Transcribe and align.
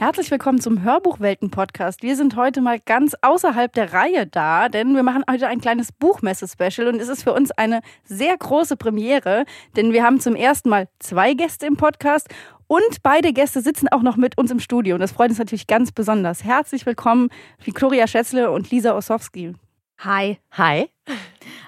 Herzlich 0.00 0.30
willkommen 0.30 0.62
zum 0.62 0.82
Hörbuchwelten-Podcast. 0.82 2.02
Wir 2.02 2.16
sind 2.16 2.34
heute 2.34 2.62
mal 2.62 2.80
ganz 2.80 3.14
außerhalb 3.20 3.70
der 3.70 3.92
Reihe 3.92 4.26
da, 4.26 4.70
denn 4.70 4.94
wir 4.94 5.02
machen 5.02 5.24
heute 5.30 5.46
ein 5.46 5.60
kleines 5.60 5.92
Buchmesse-Special 5.92 6.88
und 6.88 6.98
es 6.98 7.08
ist 7.08 7.22
für 7.22 7.34
uns 7.34 7.50
eine 7.50 7.82
sehr 8.04 8.34
große 8.34 8.78
Premiere, 8.78 9.44
denn 9.76 9.92
wir 9.92 10.02
haben 10.02 10.18
zum 10.18 10.36
ersten 10.36 10.70
Mal 10.70 10.88
zwei 11.00 11.34
Gäste 11.34 11.66
im 11.66 11.76
Podcast 11.76 12.28
und 12.66 13.02
beide 13.02 13.34
Gäste 13.34 13.60
sitzen 13.60 13.88
auch 13.88 14.00
noch 14.00 14.16
mit 14.16 14.38
uns 14.38 14.50
im 14.50 14.60
Studio 14.60 14.94
und 14.94 15.02
das 15.02 15.12
freut 15.12 15.28
uns 15.28 15.38
natürlich 15.38 15.66
ganz 15.66 15.92
besonders. 15.92 16.44
Herzlich 16.44 16.86
willkommen, 16.86 17.28
Viktoria 17.62 18.06
Schätzle 18.06 18.50
und 18.50 18.70
Lisa 18.70 18.96
Ossowski. 18.96 19.54
Hi. 20.02 20.38
Hi. 20.52 20.88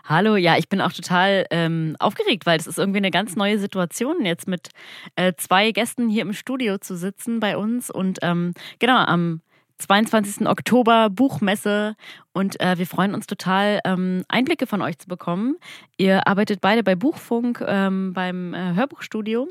Hallo, 0.04 0.36
ja, 0.36 0.56
ich 0.56 0.70
bin 0.70 0.80
auch 0.80 0.92
total 0.92 1.44
ähm, 1.50 1.96
aufgeregt, 1.98 2.46
weil 2.46 2.58
es 2.58 2.66
ist 2.66 2.78
irgendwie 2.78 2.96
eine 2.96 3.10
ganz 3.10 3.36
neue 3.36 3.58
Situation, 3.58 4.24
jetzt 4.24 4.48
mit 4.48 4.70
äh, 5.16 5.34
zwei 5.36 5.70
Gästen 5.70 6.08
hier 6.08 6.22
im 6.22 6.32
Studio 6.32 6.78
zu 6.78 6.96
sitzen 6.96 7.40
bei 7.40 7.58
uns. 7.58 7.90
Und 7.90 8.20
ähm, 8.22 8.54
genau, 8.78 8.96
am 8.96 9.42
22. 9.82 10.46
Oktober 10.46 11.10
Buchmesse 11.10 11.96
und 12.32 12.60
äh, 12.60 12.78
wir 12.78 12.86
freuen 12.86 13.14
uns 13.14 13.26
total, 13.26 13.80
ähm, 13.84 14.24
Einblicke 14.28 14.66
von 14.66 14.80
euch 14.80 14.98
zu 14.98 15.08
bekommen. 15.08 15.56
Ihr 15.96 16.26
arbeitet 16.26 16.60
beide 16.60 16.82
bei 16.82 16.94
Buchfunk 16.94 17.62
ähm, 17.66 18.12
beim 18.12 18.54
äh, 18.54 18.74
Hörbuchstudio 18.74 19.48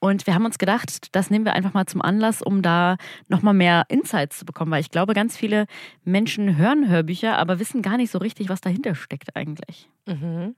und 0.00 0.26
wir 0.26 0.34
haben 0.34 0.44
uns 0.44 0.58
gedacht, 0.58 1.14
das 1.14 1.30
nehmen 1.30 1.44
wir 1.44 1.54
einfach 1.54 1.72
mal 1.72 1.86
zum 1.86 2.02
Anlass, 2.02 2.42
um 2.42 2.62
da 2.62 2.96
nochmal 3.28 3.54
mehr 3.54 3.84
Insights 3.88 4.40
zu 4.40 4.44
bekommen, 4.44 4.72
weil 4.72 4.80
ich 4.80 4.90
glaube, 4.90 5.14
ganz 5.14 5.36
viele 5.36 5.66
Menschen 6.04 6.56
hören 6.56 6.88
Hörbücher, 6.88 7.38
aber 7.38 7.58
wissen 7.58 7.80
gar 7.80 7.96
nicht 7.96 8.10
so 8.10 8.18
richtig, 8.18 8.48
was 8.48 8.60
dahinter 8.60 8.94
steckt 8.94 9.36
eigentlich. 9.36 9.88
Mhm. 10.06 10.56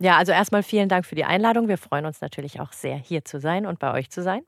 Ja, 0.00 0.16
also 0.16 0.32
erstmal 0.32 0.62
vielen 0.62 0.88
Dank 0.88 1.06
für 1.06 1.14
die 1.14 1.24
Einladung. 1.24 1.68
Wir 1.68 1.78
freuen 1.78 2.06
uns 2.06 2.20
natürlich 2.20 2.60
auch 2.60 2.72
sehr, 2.72 2.96
hier 2.96 3.24
zu 3.24 3.40
sein 3.40 3.66
und 3.66 3.78
bei 3.78 3.92
euch 3.92 4.10
zu 4.10 4.22
sein. 4.22 4.42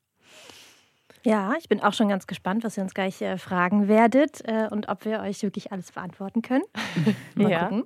Ja, 1.25 1.55
ich 1.59 1.69
bin 1.69 1.81
auch 1.81 1.93
schon 1.93 2.09
ganz 2.09 2.27
gespannt, 2.27 2.65
was 2.65 2.77
ihr 2.77 2.83
uns 2.83 2.95
gleich 2.95 3.21
äh, 3.21 3.37
fragen 3.39 3.89
werdet 3.89 4.41
äh, 4.45 4.69
und 4.71 4.89
ob 4.89 5.05
wir 5.05 5.21
euch 5.21 5.43
wirklich 5.43 5.73
alles 5.73 5.93
beantworten 5.93 6.43
können. 6.43 6.65
Mal 7.35 7.51
ja. 7.51 7.65
gucken. 7.65 7.85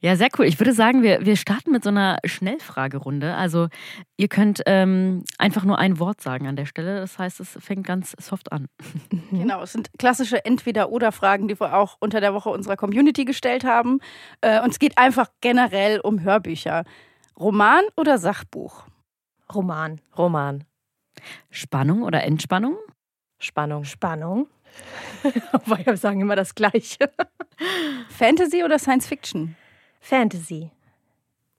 Ja, 0.00 0.16
sehr 0.16 0.28
cool. 0.38 0.44
Ich 0.44 0.60
würde 0.60 0.72
sagen, 0.72 1.02
wir, 1.02 1.24
wir 1.24 1.36
starten 1.36 1.72
mit 1.72 1.82
so 1.82 1.88
einer 1.88 2.18
Schnellfragerunde. 2.24 3.34
Also 3.34 3.68
ihr 4.16 4.28
könnt 4.28 4.62
ähm, 4.66 5.24
einfach 5.38 5.64
nur 5.64 5.78
ein 5.78 5.98
Wort 5.98 6.20
sagen 6.20 6.46
an 6.46 6.56
der 6.56 6.66
Stelle. 6.66 7.00
Das 7.00 7.18
heißt, 7.18 7.40
es 7.40 7.56
fängt 7.60 7.86
ganz 7.86 8.14
soft 8.20 8.52
an. 8.52 8.68
Genau, 9.30 9.62
es 9.62 9.72
sind 9.72 9.90
klassische 9.98 10.44
Entweder-Oder-Fragen, 10.44 11.48
die 11.48 11.58
wir 11.58 11.74
auch 11.74 11.96
unter 12.00 12.20
der 12.20 12.34
Woche 12.34 12.50
unserer 12.50 12.76
Community 12.76 13.24
gestellt 13.24 13.64
haben. 13.64 14.00
Äh, 14.40 14.62
und 14.62 14.70
es 14.70 14.78
geht 14.78 14.98
einfach 14.98 15.30
generell 15.40 16.00
um 16.00 16.20
Hörbücher. 16.20 16.84
Roman 17.38 17.82
oder 17.96 18.18
Sachbuch? 18.18 18.84
Roman. 19.52 20.00
Roman. 20.16 20.64
Spannung 21.50 22.02
oder 22.02 22.22
Entspannung? 22.24 22.76
Spannung. 23.38 23.84
Spannung. 23.84 24.48
Aber 25.52 25.84
wir 25.84 25.96
sagen 25.96 26.20
immer 26.20 26.36
das 26.36 26.54
Gleiche. 26.54 27.10
Fantasy 28.08 28.62
oder 28.64 28.78
Science 28.78 29.06
Fiction? 29.06 29.56
Fantasy. 30.00 30.70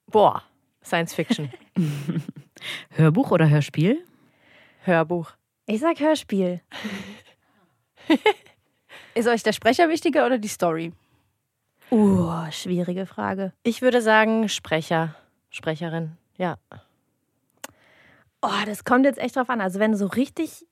Boah, 0.07 0.43
Science 0.83 1.13
Fiction. 1.13 1.51
Hörbuch 2.91 3.31
oder 3.31 3.49
Hörspiel? 3.49 4.03
Hörbuch. 4.83 5.31
Ich 5.65 5.81
sag 5.81 5.99
Hörspiel. 5.99 6.61
Ist 9.15 9.27
euch 9.27 9.43
der 9.43 9.51
Sprecher 9.51 9.89
wichtiger 9.89 10.25
oder 10.25 10.37
die 10.37 10.47
Story? 10.47 10.93
Uh, 11.89 12.51
schwierige 12.51 13.05
Frage. 13.05 13.53
Ich 13.63 13.81
würde 13.81 14.01
sagen 14.01 14.49
Sprecher, 14.49 15.15
Sprecherin, 15.49 16.17
ja. 16.37 16.57
Oh, 18.41 18.65
das 18.65 18.83
kommt 18.83 19.05
jetzt 19.05 19.19
echt 19.19 19.35
drauf 19.35 19.49
an. 19.49 19.61
Also 19.61 19.79
wenn 19.79 19.91
du 19.91 19.97
so 19.97 20.07
richtig, 20.07 20.65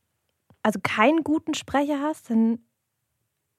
also 0.61 0.79
keinen 0.81 1.23
guten 1.23 1.53
Sprecher 1.53 1.99
hast, 2.01 2.29
dann 2.29 2.59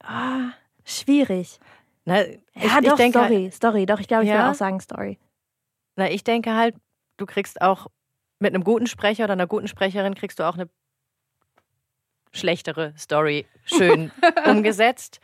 oh, 0.04 0.50
schwierig. 0.84 1.58
Na, 2.04 2.24
Ja, 2.24 2.32
ich, 2.54 2.72
doch, 2.72 2.82
ich 2.82 2.94
denke, 2.94 3.18
Story, 3.18 3.50
Story. 3.52 3.86
Doch, 3.86 4.00
ich 4.00 4.08
glaube, 4.08 4.24
ich 4.24 4.30
Ja? 4.30 4.36
würde 4.36 4.50
auch 4.50 4.54
sagen 4.54 4.80
Story. 4.80 5.18
Na, 5.96 6.10
ich 6.10 6.22
denke 6.24 6.54
halt, 6.54 6.76
du 7.16 7.26
kriegst 7.26 7.60
auch 7.60 7.88
mit 8.38 8.54
einem 8.54 8.64
guten 8.64 8.86
Sprecher 8.86 9.24
oder 9.24 9.32
einer 9.32 9.46
guten 9.46 9.66
Sprecherin 9.66 10.14
kriegst 10.14 10.38
du 10.38 10.44
auch 10.44 10.54
eine 10.54 10.68
schlechtere 12.32 12.92
Story 12.98 13.46
schön 13.64 14.12
umgesetzt. 14.46 15.20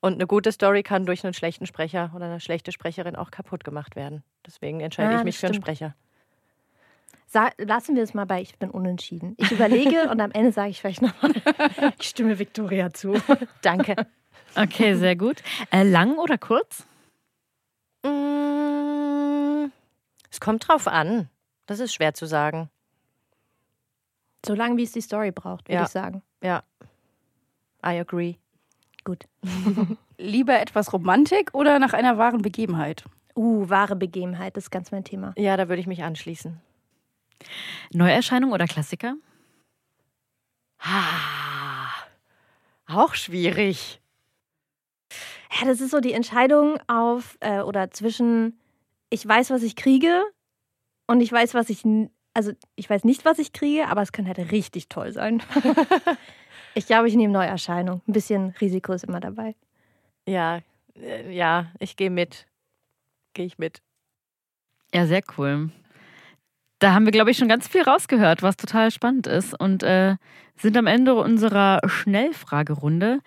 Und 0.00 0.14
eine 0.14 0.26
gute 0.26 0.50
Story 0.50 0.82
kann 0.82 1.06
durch 1.06 1.24
einen 1.24 1.34
schlechten 1.34 1.66
Sprecher 1.66 2.12
oder 2.14 2.24
eine 2.26 2.40
schlechte 2.40 2.72
Sprecherin 2.72 3.14
auch 3.14 3.30
kaputt 3.30 3.62
gemacht 3.62 3.94
werden. 3.94 4.24
Deswegen 4.46 4.80
entscheide 4.80 5.12
Ja, 5.12 5.18
ich 5.18 5.24
mich 5.24 5.38
für 5.38 5.46
einen. 5.46 5.54
Sprecher. 5.54 5.94
Lassen 7.58 7.96
wir 7.96 8.02
es 8.02 8.14
mal 8.14 8.26
bei, 8.26 8.42
ich 8.42 8.58
bin 8.58 8.70
unentschieden. 8.70 9.34
Ich 9.38 9.50
überlege 9.52 10.08
und 10.10 10.20
am 10.20 10.30
Ende 10.32 10.52
sage 10.52 10.70
ich 10.70 10.80
vielleicht 10.80 11.02
nochmal, 11.02 11.32
ich 11.98 12.08
stimme 12.08 12.38
Victoria 12.38 12.92
zu. 12.92 13.14
Danke. 13.62 13.96
Okay, 14.54 14.94
sehr 14.96 15.16
gut. 15.16 15.42
Äh, 15.70 15.82
lang 15.84 16.18
oder 16.18 16.36
kurz? 16.36 16.84
Mm, 18.04 19.70
Es 20.30 20.40
kommt 20.40 20.68
drauf 20.68 20.86
an. 20.88 21.28
Das 21.66 21.80
ist 21.80 21.94
schwer 21.94 22.12
zu 22.14 22.26
sagen. 22.26 22.68
So 24.44 24.54
lange, 24.54 24.76
wie 24.76 24.82
es 24.82 24.92
die 24.92 25.00
Story 25.00 25.30
braucht, 25.30 25.68
würde 25.68 25.76
Ja. 25.76 25.82
ich 25.84 25.88
sagen. 25.88 26.22
Ja. 26.42 26.62
I 27.84 27.98
agree. 28.00 28.34
Gut. 29.04 29.26
Lieber 30.18 30.60
etwas 30.60 30.92
Romantik 30.92 31.50
oder 31.54 31.78
nach 31.78 31.92
einer 31.92 32.18
wahren 32.18 32.42
Begebenheit? 32.42 33.04
Uh, 33.34 33.68
wahre 33.68 33.96
Begebenheit, 33.96 34.56
das 34.56 34.64
ist 34.64 34.70
ganz 34.70 34.92
mein 34.92 35.04
Thema. 35.04 35.32
Ja, 35.36 35.56
da 35.56 35.68
würde 35.68 35.80
ich 35.80 35.86
mich 35.86 36.02
anschließen. 36.04 36.60
Neuerscheinung 37.92 38.52
oder 38.52 38.66
Klassiker? 38.66 39.14
Ah, 40.78 41.88
auch 42.86 43.14
schwierig. 43.14 44.00
Ja, 45.58 45.66
das 45.66 45.80
ist 45.80 45.90
so 45.90 46.00
die 46.00 46.12
Entscheidung 46.12 46.78
auf 46.88 47.36
äh, 47.40 47.60
oder 47.60 47.90
zwischen 47.90 48.58
ich 49.10 49.26
weiß, 49.26 49.50
was 49.50 49.62
ich 49.62 49.76
kriege 49.76 50.22
und 51.06 51.20
ich 51.20 51.30
weiß, 51.30 51.54
was 51.54 51.68
ich 51.70 51.84
n- 51.84 52.10
also 52.34 52.52
ich 52.76 52.88
weiß 52.88 53.04
nicht, 53.04 53.24
was 53.24 53.38
ich 53.38 53.52
kriege, 53.52 53.88
aber 53.88 54.00
es 54.02 54.12
könnte 54.12 54.34
halt 54.34 54.50
richtig 54.50 54.88
toll 54.88 55.12
sein. 55.12 55.42
ich 56.74 56.86
glaube, 56.86 57.08
ich 57.08 57.14
nehme 57.14 57.32
Neuerscheinung. 57.32 58.00
Ein 58.08 58.12
bisschen 58.12 58.50
Risiko 58.60 58.92
ist 58.94 59.04
immer 59.04 59.20
dabei. 59.20 59.54
Ja, 60.26 60.60
äh, 60.96 61.30
ja, 61.32 61.70
ich 61.78 61.96
gehe 61.96 62.10
mit. 62.10 62.46
Gehe 63.34 63.44
ich 63.44 63.58
mit. 63.58 63.82
Ja, 64.94 65.06
sehr 65.06 65.22
cool. 65.36 65.70
Da 66.82 66.94
haben 66.94 67.04
wir, 67.04 67.12
glaube 67.12 67.30
ich, 67.30 67.38
schon 67.38 67.48
ganz 67.48 67.68
viel 67.68 67.82
rausgehört, 67.82 68.42
was 68.42 68.56
total 68.56 68.90
spannend 68.90 69.28
ist. 69.28 69.54
Und 69.56 69.84
äh, 69.84 70.16
sind 70.56 70.76
am 70.76 70.88
Ende 70.88 71.14
unserer 71.14 71.78
Schnellfragerunde. 71.86 73.20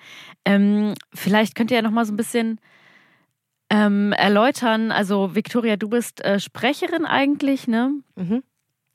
Ähm, 0.43 0.93
vielleicht 1.13 1.55
könnt 1.55 1.71
ihr 1.71 1.77
ja 1.77 1.81
noch 1.81 1.91
mal 1.91 2.03
so 2.03 2.11
ein 2.11 2.17
bisschen 2.17 2.59
ähm, 3.69 4.11
erläutern. 4.11 4.91
Also, 4.91 5.35
Viktoria, 5.35 5.77
du 5.77 5.87
bist 5.87 6.21
äh, 6.25 6.41
Sprecherin 6.41 7.05
eigentlich, 7.05 7.65
ne? 7.65 7.93
Mhm. 8.15 8.43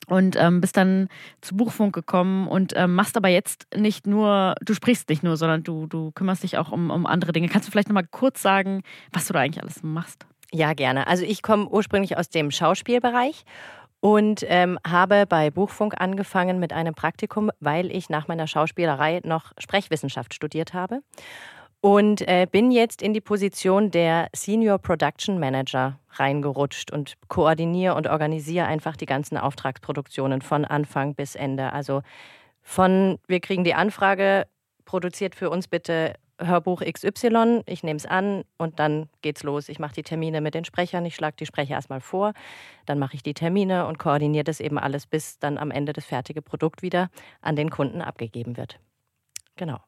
Und 0.08 0.36
ähm, 0.38 0.60
bist 0.60 0.76
dann 0.76 1.08
zu 1.40 1.56
Buchfunk 1.56 1.94
gekommen 1.94 2.46
und 2.46 2.74
ähm, 2.76 2.94
machst 2.94 3.16
aber 3.16 3.28
jetzt 3.28 3.66
nicht 3.74 4.06
nur, 4.06 4.56
du 4.60 4.74
sprichst 4.74 5.08
nicht 5.08 5.22
nur, 5.22 5.38
sondern 5.38 5.62
du, 5.62 5.86
du 5.86 6.10
kümmerst 6.12 6.42
dich 6.42 6.58
auch 6.58 6.70
um, 6.70 6.90
um 6.90 7.06
andere 7.06 7.32
Dinge. 7.32 7.48
Kannst 7.48 7.66
du 7.66 7.72
vielleicht 7.72 7.88
noch 7.88 7.94
mal 7.94 8.06
kurz 8.10 8.42
sagen, 8.42 8.82
was 9.10 9.26
du 9.26 9.32
da 9.32 9.40
eigentlich 9.40 9.62
alles 9.62 9.82
machst? 9.82 10.26
Ja, 10.52 10.74
gerne. 10.74 11.06
Also 11.06 11.24
ich 11.24 11.42
komme 11.42 11.68
ursprünglich 11.68 12.18
aus 12.18 12.28
dem 12.28 12.50
Schauspielbereich 12.50 13.44
und 14.00 14.44
ähm, 14.48 14.78
habe 14.86 15.26
bei 15.26 15.50
Buchfunk 15.50 15.94
angefangen 16.00 16.58
mit 16.58 16.72
einem 16.72 16.94
Praktikum, 16.94 17.50
weil 17.60 17.94
ich 17.94 18.08
nach 18.08 18.28
meiner 18.28 18.46
Schauspielerei 18.46 19.20
noch 19.24 19.52
Sprechwissenschaft 19.58 20.34
studiert 20.34 20.74
habe. 20.74 21.02
Und 21.82 22.20
äh, 22.28 22.46
bin 22.50 22.70
jetzt 22.70 23.00
in 23.00 23.14
die 23.14 23.22
Position 23.22 23.90
der 23.90 24.28
Senior 24.34 24.78
Production 24.78 25.38
Manager 25.38 25.98
reingerutscht 26.10 26.90
und 26.90 27.14
koordiniere 27.28 27.94
und 27.94 28.06
organisiere 28.06 28.66
einfach 28.66 28.96
die 28.96 29.06
ganzen 29.06 29.38
Auftragsproduktionen 29.38 30.42
von 30.42 30.66
Anfang 30.66 31.14
bis 31.14 31.34
Ende. 31.34 31.72
Also 31.72 32.02
von, 32.62 33.18
wir 33.28 33.40
kriegen 33.40 33.64
die 33.64 33.74
Anfrage, 33.74 34.46
produziert 34.84 35.34
für 35.34 35.48
uns 35.48 35.68
bitte 35.68 36.14
Hörbuch 36.40 36.82
XY, 36.82 37.62
ich 37.66 37.82
nehme 37.82 37.96
es 37.96 38.06
an 38.06 38.44
und 38.58 38.78
dann 38.78 39.08
geht's 39.22 39.42
los. 39.42 39.68
Ich 39.68 39.78
mache 39.78 39.94
die 39.94 40.02
Termine 40.02 40.40
mit 40.40 40.54
den 40.54 40.64
Sprechern, 40.64 41.04
ich 41.04 41.14
schlage 41.14 41.36
die 41.38 41.46
Sprecher 41.46 41.74
erstmal 41.74 42.00
vor, 42.00 42.32
dann 42.86 42.98
mache 42.98 43.14
ich 43.14 43.22
die 43.22 43.34
Termine 43.34 43.86
und 43.86 43.98
koordiniere 43.98 44.44
das 44.44 44.60
eben 44.60 44.78
alles, 44.78 45.06
bis 45.06 45.38
dann 45.38 45.58
am 45.58 45.70
Ende 45.70 45.92
das 45.92 46.04
fertige 46.04 46.42
Produkt 46.42 46.82
wieder 46.82 47.10
an 47.40 47.56
den 47.56 47.70
Kunden 47.70 48.02
abgegeben 48.02 48.56
wird. 48.56 48.78
Genau. 49.56 49.80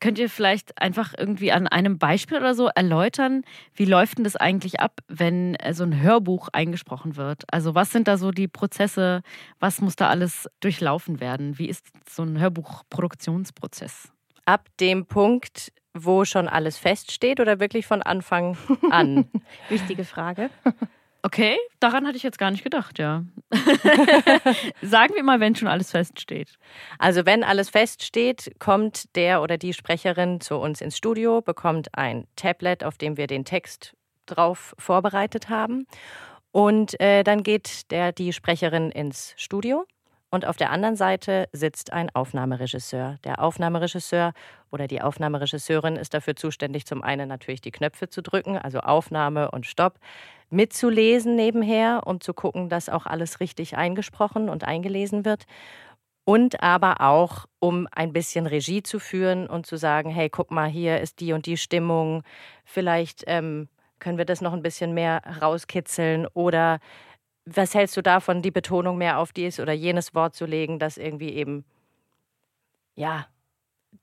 Könnt 0.00 0.18
ihr 0.18 0.28
vielleicht 0.28 0.80
einfach 0.80 1.14
irgendwie 1.16 1.52
an 1.52 1.68
einem 1.68 1.98
Beispiel 1.98 2.38
oder 2.38 2.54
so 2.54 2.68
erläutern, 2.74 3.42
wie 3.74 3.84
läuft 3.84 4.18
denn 4.18 4.24
das 4.24 4.36
eigentlich 4.36 4.80
ab, 4.80 4.98
wenn 5.06 5.54
äh, 5.56 5.74
so 5.74 5.84
ein 5.84 6.00
Hörbuch 6.00 6.48
eingesprochen 6.52 7.16
wird? 7.16 7.44
Also 7.52 7.74
was 7.74 7.90
sind 7.92 8.08
da 8.08 8.16
so 8.16 8.30
die 8.32 8.48
Prozesse? 8.48 9.22
Was 9.60 9.80
muss 9.80 9.96
da 9.96 10.08
alles 10.08 10.48
durchlaufen 10.60 11.20
werden? 11.20 11.58
Wie 11.58 11.68
ist 11.68 11.86
so 12.08 12.22
ein 12.24 12.40
Hörbuchproduktionsprozess? 12.40 14.12
Ab 14.44 14.68
dem 14.80 15.06
Punkt, 15.06 15.72
wo 15.94 16.24
schon 16.24 16.48
alles 16.48 16.78
feststeht 16.78 17.40
oder 17.40 17.60
wirklich 17.60 17.86
von 17.86 18.02
Anfang 18.02 18.56
an? 18.90 19.30
Wichtige 19.68 20.04
Frage. 20.04 20.50
Okay, 21.24 21.56
daran 21.78 22.04
hatte 22.04 22.16
ich 22.16 22.24
jetzt 22.24 22.38
gar 22.38 22.50
nicht 22.50 22.64
gedacht, 22.64 22.98
ja. 22.98 23.24
Sagen 24.82 25.14
wir 25.14 25.22
mal, 25.22 25.38
wenn 25.38 25.54
schon 25.54 25.68
alles 25.68 25.92
feststeht. 25.92 26.58
Also 26.98 27.24
wenn 27.24 27.44
alles 27.44 27.70
feststeht, 27.70 28.52
kommt 28.58 29.14
der 29.14 29.40
oder 29.40 29.56
die 29.56 29.72
Sprecherin 29.72 30.40
zu 30.40 30.56
uns 30.56 30.80
ins 30.80 30.96
Studio, 30.96 31.40
bekommt 31.40 31.96
ein 31.96 32.26
Tablet, 32.34 32.82
auf 32.82 32.98
dem 32.98 33.16
wir 33.16 33.28
den 33.28 33.44
Text 33.44 33.94
drauf 34.26 34.74
vorbereitet 34.78 35.48
haben. 35.48 35.86
Und 36.50 37.00
äh, 37.00 37.22
dann 37.22 37.44
geht 37.44 37.90
der, 37.92 38.10
die 38.10 38.32
Sprecherin 38.32 38.90
ins 38.90 39.34
Studio 39.36 39.86
und 40.32 40.46
auf 40.46 40.56
der 40.56 40.70
anderen 40.70 40.96
Seite 40.96 41.46
sitzt 41.52 41.92
ein 41.92 42.08
Aufnahmeregisseur. 42.14 43.18
Der 43.22 43.42
Aufnahmeregisseur 43.42 44.32
oder 44.70 44.88
die 44.88 45.02
Aufnahmeregisseurin 45.02 45.96
ist 45.96 46.14
dafür 46.14 46.34
zuständig, 46.34 46.86
zum 46.86 47.02
einen 47.02 47.28
natürlich 47.28 47.60
die 47.60 47.70
Knöpfe 47.70 48.08
zu 48.08 48.22
drücken, 48.22 48.56
also 48.56 48.80
Aufnahme 48.80 49.50
und 49.50 49.66
Stopp, 49.66 49.98
mitzulesen 50.48 51.36
nebenher, 51.36 52.02
um 52.06 52.22
zu 52.22 52.32
gucken, 52.32 52.70
dass 52.70 52.88
auch 52.88 53.04
alles 53.04 53.40
richtig 53.40 53.76
eingesprochen 53.76 54.48
und 54.48 54.64
eingelesen 54.64 55.26
wird. 55.26 55.44
Und 56.24 56.62
aber 56.62 57.02
auch, 57.02 57.44
um 57.58 57.86
ein 57.92 58.14
bisschen 58.14 58.46
Regie 58.46 58.82
zu 58.82 59.00
führen 59.00 59.46
und 59.46 59.66
zu 59.66 59.76
sagen, 59.76 60.08
hey, 60.08 60.30
guck 60.30 60.50
mal, 60.50 60.68
hier 60.68 61.00
ist 61.00 61.20
die 61.20 61.34
und 61.34 61.44
die 61.44 61.58
Stimmung. 61.58 62.22
Vielleicht 62.64 63.24
ähm, 63.26 63.68
können 63.98 64.16
wir 64.16 64.24
das 64.24 64.40
noch 64.40 64.54
ein 64.54 64.62
bisschen 64.62 64.94
mehr 64.94 65.20
rauskitzeln 65.42 66.26
oder 66.32 66.78
was 67.44 67.74
hältst 67.74 67.96
du 67.96 68.02
davon, 68.02 68.42
die 68.42 68.50
Betonung 68.50 68.98
mehr 68.98 69.18
auf 69.18 69.32
dies 69.32 69.58
oder 69.58 69.72
jenes 69.72 70.14
Wort 70.14 70.34
zu 70.34 70.46
legen, 70.46 70.78
dass 70.78 70.96
irgendwie 70.96 71.30
eben, 71.30 71.64
ja, 72.94 73.26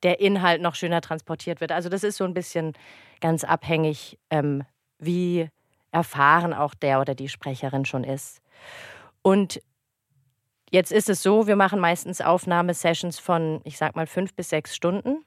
der 0.03 0.19
Inhalt 0.19 0.61
noch 0.61 0.75
schöner 0.75 1.01
transportiert 1.01 1.61
wird. 1.61 1.71
Also 1.71 1.89
das 1.89 2.03
ist 2.03 2.17
so 2.17 2.25
ein 2.25 2.33
bisschen 2.33 2.73
ganz 3.21 3.43
abhängig, 3.43 4.19
ähm, 4.29 4.63
wie 4.99 5.49
erfahren 5.91 6.53
auch 6.53 6.73
der 6.73 7.01
oder 7.01 7.15
die 7.15 7.29
Sprecherin 7.29 7.85
schon 7.85 8.03
ist. 8.03 8.41
Und 9.21 9.61
jetzt 10.69 10.91
ist 10.91 11.09
es 11.09 11.23
so, 11.23 11.47
wir 11.47 11.55
machen 11.55 11.79
meistens 11.79 12.21
Aufnahmesessions 12.21 13.19
von, 13.19 13.61
ich 13.63 13.77
sag 13.77 13.95
mal, 13.95 14.05
fünf 14.05 14.33
bis 14.35 14.49
sechs 14.49 14.75
Stunden. 14.75 15.23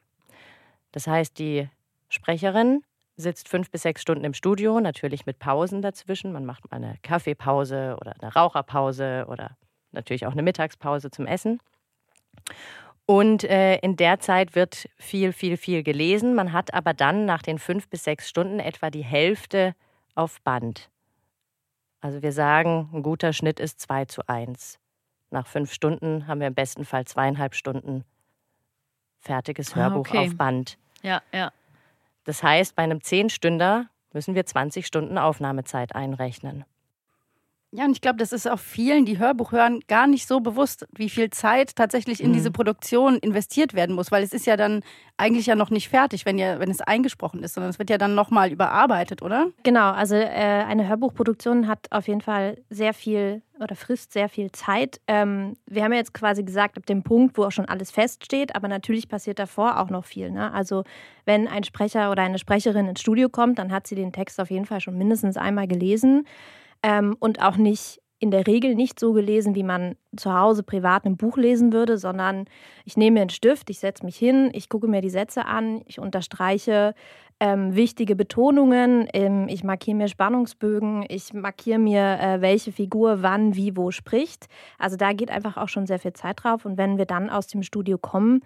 Das 0.93 1.07
heißt, 1.07 1.39
die 1.39 1.69
Sprecherin 2.09 2.83
sitzt 3.17 3.49
fünf 3.49 3.71
bis 3.71 3.83
sechs 3.83 4.03
Stunden 4.03 4.25
im 4.25 4.35
Studio, 4.35 4.81
natürlich 4.81 5.27
mit 5.27 5.39
Pausen 5.39 5.83
dazwischen. 5.83 6.33
Man 6.33 6.45
macht 6.45 6.71
mal 6.71 6.77
eine 6.77 6.97
Kaffeepause 7.03 7.97
oder 8.01 8.15
eine 8.21 8.33
Raucherpause 8.33 9.27
oder 9.29 9.57
natürlich 9.93 10.27
auch 10.27 10.33
eine 10.33 10.43
Mittagspause 10.43 11.11
zum 11.11 11.27
Essen. 11.27 11.61
Und 13.05 13.45
äh, 13.45 13.77
in 13.79 13.97
der 13.97 14.21
Zeit 14.21 14.55
wird 14.55 14.89
viel, 14.97 15.33
viel, 15.33 15.57
viel 15.57 15.83
gelesen. 15.83 16.35
Man 16.35 16.53
hat 16.53 16.73
aber 16.73 16.95
dann 16.95 17.25
nach 17.25 17.43
den 17.43 17.59
fünf 17.59 17.89
bis 17.89 18.05
sechs 18.05 18.29
Stunden 18.29 18.59
etwa 18.61 18.91
die 18.91 19.05
Hälfte 19.05 19.75
auf 20.15 20.41
Band. 20.43 20.89
Also 22.01 22.23
wir 22.23 22.33
sagen, 22.33 22.91
ein 22.93 23.03
guter 23.03 23.33
Schnitt 23.33 23.61
ist 23.61 23.81
2 23.81 24.07
zu 24.07 24.23
1. 24.27 24.79
Nach 25.31 25.47
fünf 25.47 25.73
Stunden 25.73 26.27
haben 26.27 26.41
wir 26.41 26.49
im 26.49 26.55
besten 26.55 26.85
Fall 26.85 27.05
zweieinhalb 27.07 27.55
Stunden 27.55 28.05
fertiges 29.21 29.73
ah, 29.73 29.77
Hörbuch 29.77 30.07
ah, 30.09 30.11
okay. 30.11 30.27
auf 30.27 30.37
Band. 30.37 30.79
Ja, 31.03 31.23
ja. 31.33 31.53
Das 32.25 32.43
heißt, 32.43 32.77
bei 32.77 32.83
einem 32.83 33.03
Zehnstünder 33.03 33.89
müssen 34.13 34.35
wir 34.35 34.47
20 34.47 34.87
Stunden 34.87 35.19
Aufnahmezeit 35.19 35.95
einrechnen. 35.95 36.65
Ja, 37.75 37.87
und 37.87 37.93
ich 37.93 38.03
glaube, 38.03 38.19
das 38.19 38.33
ist 38.33 38.47
auch 38.47 38.59
vielen, 38.59 39.07
die 39.07 39.19
Hörbuch 39.19 39.51
hören, 39.51 39.81
gar 39.89 40.07
nicht 40.07 40.29
so 40.29 40.41
bewusst, 40.41 40.87
wie 40.95 41.09
viel 41.09 41.31
Zeit 41.31 41.75
tatsächlich 41.75 42.23
in 42.23 42.29
mhm. 42.29 42.35
diese 42.35 42.51
Produktion 42.51 43.17
investiert 43.17 43.73
werden 43.73 43.95
muss, 43.97 44.13
weil 44.13 44.23
es 44.23 44.35
ist 44.35 44.45
ja 44.45 44.59
dann 44.59 44.83
eigentlich 45.17 45.47
ja 45.47 45.55
noch 45.55 45.71
nicht 45.71 45.89
fertig, 45.89 46.27
wenn, 46.27 46.37
ja, 46.37 46.59
wenn 46.59 46.71
es 46.71 46.83
eingesprochen 46.83 47.43
ist, 47.43 47.55
sondern 47.55 47.71
es 47.71 47.79
wird 47.79 47.89
ja 47.89 47.97
dann 47.97 48.15
nochmal 48.15 48.53
überarbeitet, 48.53 49.23
oder? 49.23 49.47
Genau, 49.63 49.91
also 49.91 50.17
äh, 50.17 50.27
eine 50.27 50.87
Hörbuchproduktion 50.87 51.67
hat 51.67 51.87
auf 51.91 52.09
jeden 52.09 52.21
Fall 52.21 52.59
sehr 52.69 52.93
viel 52.93 53.41
oder 53.59 53.75
frisst 53.75 54.13
sehr 54.13 54.29
viel 54.29 54.53
Zeit. 54.53 55.01
Ähm, 55.07 55.55
wir 55.65 55.83
haben 55.83 55.93
ja 55.93 55.99
jetzt 55.99 56.13
quasi 56.13 56.43
gesagt, 56.43 56.77
ab 56.77 56.85
dem 56.85 57.03
Punkt, 57.03 57.39
wo 57.39 57.45
auch 57.45 57.53
schon 57.53 57.67
alles 57.67 57.91
feststeht, 57.91 58.55
aber 58.55 58.69
natürlich 58.69 59.09
passiert 59.09 59.39
davor 59.39 59.81
auch 59.81 59.89
noch 59.89 60.05
viel. 60.05 60.31
Ne? 60.31 60.53
Also 60.53 60.85
wenn 61.25 61.49
ein 61.49 61.65
Sprecher 61.65 62.11
oder 62.11 62.23
eine 62.23 62.39
Sprecherin 62.39 62.89
ins 62.89 63.01
Studio 63.01 63.31
kommt, 63.31 63.59
dann 63.59 63.73
hat 63.73 63.87
sie 63.87 63.95
den 63.95 64.13
Text 64.13 64.41
auf 64.41 64.51
jeden 64.51 64.67
Fall 64.67 64.81
schon 64.83 64.99
mindestens 64.99 65.39
einmal 65.39 65.69
gelesen 65.69 66.27
ähm, 66.83 67.17
und 67.19 67.43
auch 67.43 67.57
nicht 67.57 68.01
in 68.23 68.31
der 68.31 68.47
Regel 68.47 68.77
nicht 68.77 69.01
so 69.01 69.13
gelesen, 69.13 69.57
wie 69.57 69.65
man 69.65 69.97
zu 70.17 70.33
Hause 70.33 70.63
privat 70.63 71.05
ein 71.05 71.17
Buch 71.17 71.37
lesen 71.37 71.73
würde, 71.73 71.99
sondern 71.99 72.45
ich 72.85 72.97
nehme 72.97 73.15
mir 73.15 73.23
einen 73.23 73.31
Stift, 73.31 73.69
ich 73.69 73.81
setze 73.81 74.05
mich 74.05 74.17
hin, 74.17 74.51
ich 74.53 74.69
gucke 74.69 74.87
mir 74.87 75.01
die 75.01 75.11
Sätze 75.11 75.45
an, 75.45 75.83
ich 75.87 75.99
unterstreiche 75.99 76.95
ähm, 77.41 77.75
wichtige 77.75 78.15
Betonungen, 78.15 79.09
ähm, 79.13 79.49
ich 79.49 79.65
markiere 79.65 79.97
mir 79.97 80.07
Spannungsbögen, 80.07 81.05
ich 81.09 81.35
markiere 81.35 81.81
mir, 81.81 82.21
äh, 82.21 82.41
welche 82.41 82.71
Figur 82.71 83.23
wann, 83.23 83.57
wie, 83.57 83.77
wo 83.77 83.91
spricht. 83.91 84.47
Also 84.79 84.97
da 84.97 85.13
geht 85.13 85.33
einfach 85.33 85.57
auch 85.57 85.69
schon 85.69 85.89
sehr 85.89 85.99
viel 85.99 86.13
Zeit 86.13 86.45
drauf. 86.45 86.65
Und 86.65 86.79
wenn 86.79 86.99
wir 86.99 87.07
dann 87.07 87.29
aus 87.29 87.49
dem 87.49 87.65
Studio 87.65 87.99
kommen, 87.99 88.43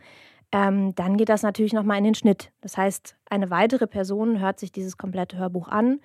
ähm, 0.53 0.95
dann 0.95 1.19
geht 1.19 1.29
das 1.29 1.43
natürlich 1.43 1.75
nochmal 1.75 1.99
in 1.99 2.05
den 2.05 2.15
Schnitt. 2.15 2.51
Das 2.63 2.79
heißt, 2.79 3.15
eine 3.29 3.51
weitere 3.51 3.87
Person 3.87 4.41
hört 4.41 4.59
sich 4.59 4.73
dieses 4.73 4.97
komplette 4.97 5.37
Hörbuch 5.37 5.69
an, 5.69 6.01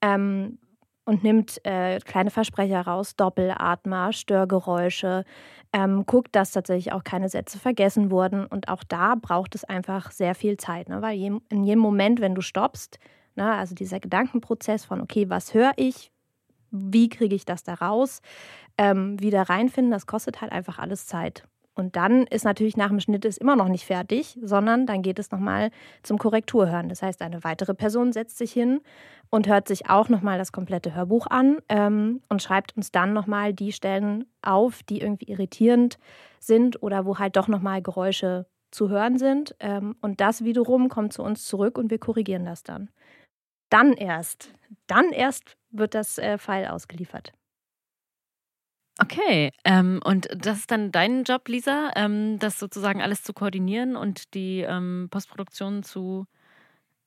ähm, 0.00 0.58
und 1.06 1.22
nimmt 1.24 1.64
äh, 1.64 1.98
kleine 2.00 2.30
Versprecher 2.30 2.82
raus, 2.82 3.16
Doppelatmer, 3.16 4.12
Störgeräusche, 4.12 5.24
ähm, 5.72 6.04
guckt, 6.04 6.34
dass 6.34 6.50
tatsächlich 6.50 6.92
auch 6.92 7.04
keine 7.04 7.28
Sätze 7.28 7.58
vergessen 7.58 8.10
wurden. 8.10 8.44
Und 8.44 8.68
auch 8.68 8.84
da 8.84 9.14
braucht 9.14 9.54
es 9.54 9.64
einfach 9.64 10.10
sehr 10.10 10.34
viel 10.34 10.56
Zeit, 10.56 10.88
ne? 10.88 11.00
weil 11.00 11.16
in 11.48 11.64
jedem 11.64 11.80
Moment, 11.80 12.20
wenn 12.20 12.34
du 12.34 12.42
stoppst, 12.42 12.98
ne, 13.36 13.52
also 13.54 13.74
dieser 13.74 14.00
Gedankenprozess 14.00 14.84
von, 14.84 15.00
okay, 15.00 15.30
was 15.30 15.54
höre 15.54 15.72
ich, 15.76 16.10
wie 16.70 17.08
kriege 17.08 17.34
ich 17.34 17.44
das 17.44 17.62
da 17.62 17.74
raus, 17.74 18.20
ähm, 18.76 19.20
wieder 19.20 19.42
reinfinden, 19.42 19.92
das 19.92 20.06
kostet 20.06 20.40
halt 20.40 20.52
einfach 20.52 20.78
alles 20.78 21.06
Zeit. 21.06 21.44
Und 21.76 21.94
dann 21.94 22.26
ist 22.26 22.44
natürlich 22.44 22.76
nach 22.76 22.88
dem 22.88 23.00
Schnitt 23.00 23.26
ist 23.26 23.36
immer 23.36 23.54
noch 23.54 23.68
nicht 23.68 23.84
fertig, 23.84 24.38
sondern 24.42 24.86
dann 24.86 25.02
geht 25.02 25.18
es 25.18 25.30
nochmal 25.30 25.70
zum 26.02 26.16
Korrekturhören. 26.18 26.88
Das 26.88 27.02
heißt, 27.02 27.20
eine 27.20 27.44
weitere 27.44 27.74
Person 27.74 28.12
setzt 28.12 28.38
sich 28.38 28.50
hin 28.50 28.80
und 29.28 29.46
hört 29.46 29.68
sich 29.68 29.88
auch 29.90 30.08
nochmal 30.08 30.38
das 30.38 30.52
komplette 30.52 30.94
Hörbuch 30.94 31.26
an 31.26 31.58
ähm, 31.68 32.22
und 32.30 32.42
schreibt 32.42 32.76
uns 32.78 32.92
dann 32.92 33.12
nochmal 33.12 33.52
die 33.52 33.72
Stellen 33.72 34.24
auf, 34.40 34.82
die 34.84 35.02
irgendwie 35.02 35.30
irritierend 35.30 35.98
sind 36.40 36.82
oder 36.82 37.04
wo 37.04 37.18
halt 37.18 37.36
doch 37.36 37.46
nochmal 37.46 37.82
Geräusche 37.82 38.46
zu 38.70 38.88
hören 38.88 39.18
sind. 39.18 39.54
Ähm, 39.60 39.96
und 40.00 40.22
das 40.22 40.44
wiederum 40.44 40.88
kommt 40.88 41.12
zu 41.12 41.22
uns 41.22 41.44
zurück 41.44 41.76
und 41.76 41.90
wir 41.90 41.98
korrigieren 41.98 42.46
das 42.46 42.62
dann. 42.62 42.88
Dann 43.68 43.92
erst, 43.92 44.50
dann 44.86 45.10
erst 45.10 45.58
wird 45.70 45.94
das 45.94 46.16
äh, 46.16 46.38
File 46.38 46.68
ausgeliefert. 46.68 47.32
Okay, 48.98 49.52
ähm, 49.64 50.00
und 50.04 50.28
das 50.34 50.58
ist 50.58 50.70
dann 50.70 50.90
dein 50.90 51.24
Job, 51.24 51.48
Lisa, 51.48 51.90
ähm, 51.96 52.38
das 52.38 52.58
sozusagen 52.58 53.02
alles 53.02 53.22
zu 53.22 53.34
koordinieren 53.34 53.94
und 53.94 54.32
die 54.34 54.60
ähm, 54.60 55.08
Postproduktion 55.10 55.82
zu. 55.82 56.26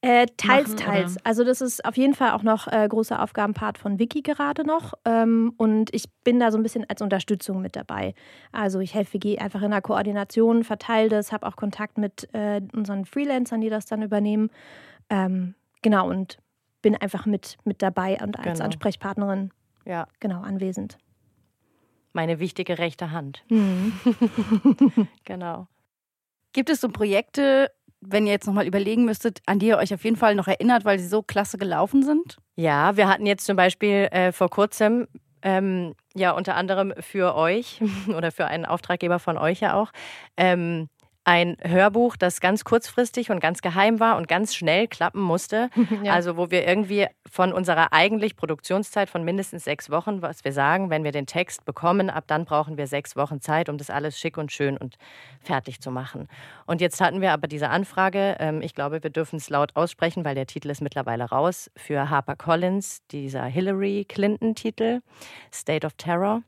Äh, 0.01 0.27
teils, 0.37 0.69
machen, 0.69 0.77
teils. 0.77 1.15
Oder? 1.15 1.25
Also, 1.25 1.43
das 1.43 1.61
ist 1.61 1.83
auf 1.83 1.97
jeden 1.97 2.13
Fall 2.13 2.31
auch 2.31 2.43
noch 2.43 2.67
äh, 2.67 2.87
großer 2.87 3.21
Aufgabenpart 3.21 3.77
von 3.77 3.99
Vicky 3.99 4.21
gerade 4.21 4.63
noch. 4.63 4.93
Ähm, 5.03 5.53
und 5.57 5.93
ich 5.93 6.05
bin 6.23 6.39
da 6.39 6.51
so 6.51 6.57
ein 6.57 6.63
bisschen 6.63 6.85
als 6.89 7.01
Unterstützung 7.01 7.61
mit 7.61 7.75
dabei. 7.75 8.13
Also, 8.51 8.79
ich 8.79 8.93
helfe 8.93 9.15
Vicky 9.15 9.39
einfach 9.39 9.61
in 9.61 9.71
der 9.71 9.81
Koordination, 9.81 10.63
verteile 10.63 11.09
das, 11.09 11.31
habe 11.31 11.47
auch 11.47 11.55
Kontakt 11.55 11.97
mit 11.97 12.29
äh, 12.33 12.61
unseren 12.73 13.05
Freelancern, 13.05 13.61
die 13.61 13.69
das 13.69 13.87
dann 13.87 14.03
übernehmen. 14.03 14.51
Ähm, 15.09 15.55
genau, 15.81 16.07
und 16.07 16.37
bin 16.81 16.95
einfach 16.95 17.25
mit, 17.25 17.57
mit 17.65 17.81
dabei 17.81 18.19
und 18.21 18.37
als 18.37 18.59
genau. 18.59 18.65
Ansprechpartnerin 18.65 19.51
ja. 19.85 20.07
genau 20.19 20.41
anwesend 20.41 20.97
meine 22.13 22.39
wichtige 22.39 22.77
rechte 22.77 23.11
Hand. 23.11 23.43
Mhm. 23.49 23.93
genau. 25.25 25.67
Gibt 26.53 26.69
es 26.69 26.81
so 26.81 26.89
Projekte, 26.89 27.71
wenn 28.01 28.25
ihr 28.25 28.31
jetzt 28.33 28.47
nochmal 28.47 28.67
überlegen 28.67 29.05
müsstet, 29.05 29.41
an 29.45 29.59
die 29.59 29.67
ihr 29.67 29.77
euch 29.77 29.93
auf 29.93 30.03
jeden 30.03 30.15
Fall 30.15 30.35
noch 30.35 30.47
erinnert, 30.47 30.85
weil 30.85 30.99
sie 30.99 31.07
so 31.07 31.21
klasse 31.21 31.57
gelaufen 31.57 32.03
sind? 32.03 32.37
Ja, 32.55 32.97
wir 32.97 33.07
hatten 33.07 33.25
jetzt 33.25 33.45
zum 33.45 33.55
Beispiel 33.55 34.07
äh, 34.11 34.31
vor 34.31 34.49
kurzem 34.49 35.07
ähm, 35.41 35.95
ja 36.15 36.31
unter 36.31 36.55
anderem 36.55 36.93
für 36.99 37.35
euch 37.35 37.81
oder 38.15 38.31
für 38.31 38.45
einen 38.45 38.65
Auftraggeber 38.65 39.19
von 39.19 39.37
euch 39.37 39.61
ja 39.61 39.73
auch 39.73 39.91
ähm, 40.37 40.89
ein 41.29 41.57
Hörbuch, 41.61 42.17
das 42.17 42.41
ganz 42.41 42.63
kurzfristig 42.63 43.29
und 43.29 43.39
ganz 43.39 43.61
geheim 43.61 43.99
war 43.99 44.17
und 44.17 44.27
ganz 44.27 44.55
schnell 44.55 44.87
klappen 44.87 45.21
musste. 45.21 45.69
Ja. 46.03 46.13
Also 46.13 46.37
wo 46.37 46.49
wir 46.49 46.65
irgendwie 46.65 47.07
von 47.29 47.51
unserer 47.51 47.91
eigentlich 47.91 48.37
Produktionszeit 48.37 49.09
von 49.09 49.25
mindestens 49.25 49.65
sechs 49.65 49.89
Wochen, 49.89 50.21
was 50.21 50.45
wir 50.45 50.53
sagen, 50.53 50.89
wenn 50.89 51.03
wir 51.03 51.11
den 51.11 51.25
Text 51.25 51.65
bekommen, 51.65 52.09
ab 52.09 52.23
dann 52.27 52.45
brauchen 52.45 52.77
wir 52.77 52.87
sechs 52.87 53.15
Wochen 53.17 53.41
Zeit, 53.41 53.67
um 53.69 53.77
das 53.77 53.89
alles 53.89 54.17
schick 54.17 54.37
und 54.37 54.51
schön 54.51 54.77
und 54.77 54.97
fertig 55.41 55.81
zu 55.81 55.91
machen. 55.91 56.29
Und 56.67 56.79
jetzt 56.79 57.01
hatten 57.01 57.21
wir 57.21 57.33
aber 57.33 57.47
diese 57.47 57.69
Anfrage, 57.69 58.37
ähm, 58.39 58.61
ich 58.61 58.75
glaube, 58.75 59.03
wir 59.03 59.09
dürfen 59.09 59.37
es 59.37 59.49
laut 59.49 59.75
aussprechen, 59.75 60.23
weil 60.23 60.35
der 60.35 60.47
Titel 60.47 60.69
ist 60.69 60.81
mittlerweile 60.81 61.25
raus, 61.25 61.69
für 61.75 62.09
Harper 62.09 62.35
Collins, 62.35 63.01
dieser 63.11 63.43
Hillary 63.43 64.05
Clinton-Titel, 64.07 65.01
State 65.51 65.85
of 65.85 65.93
Terror. 65.97 66.43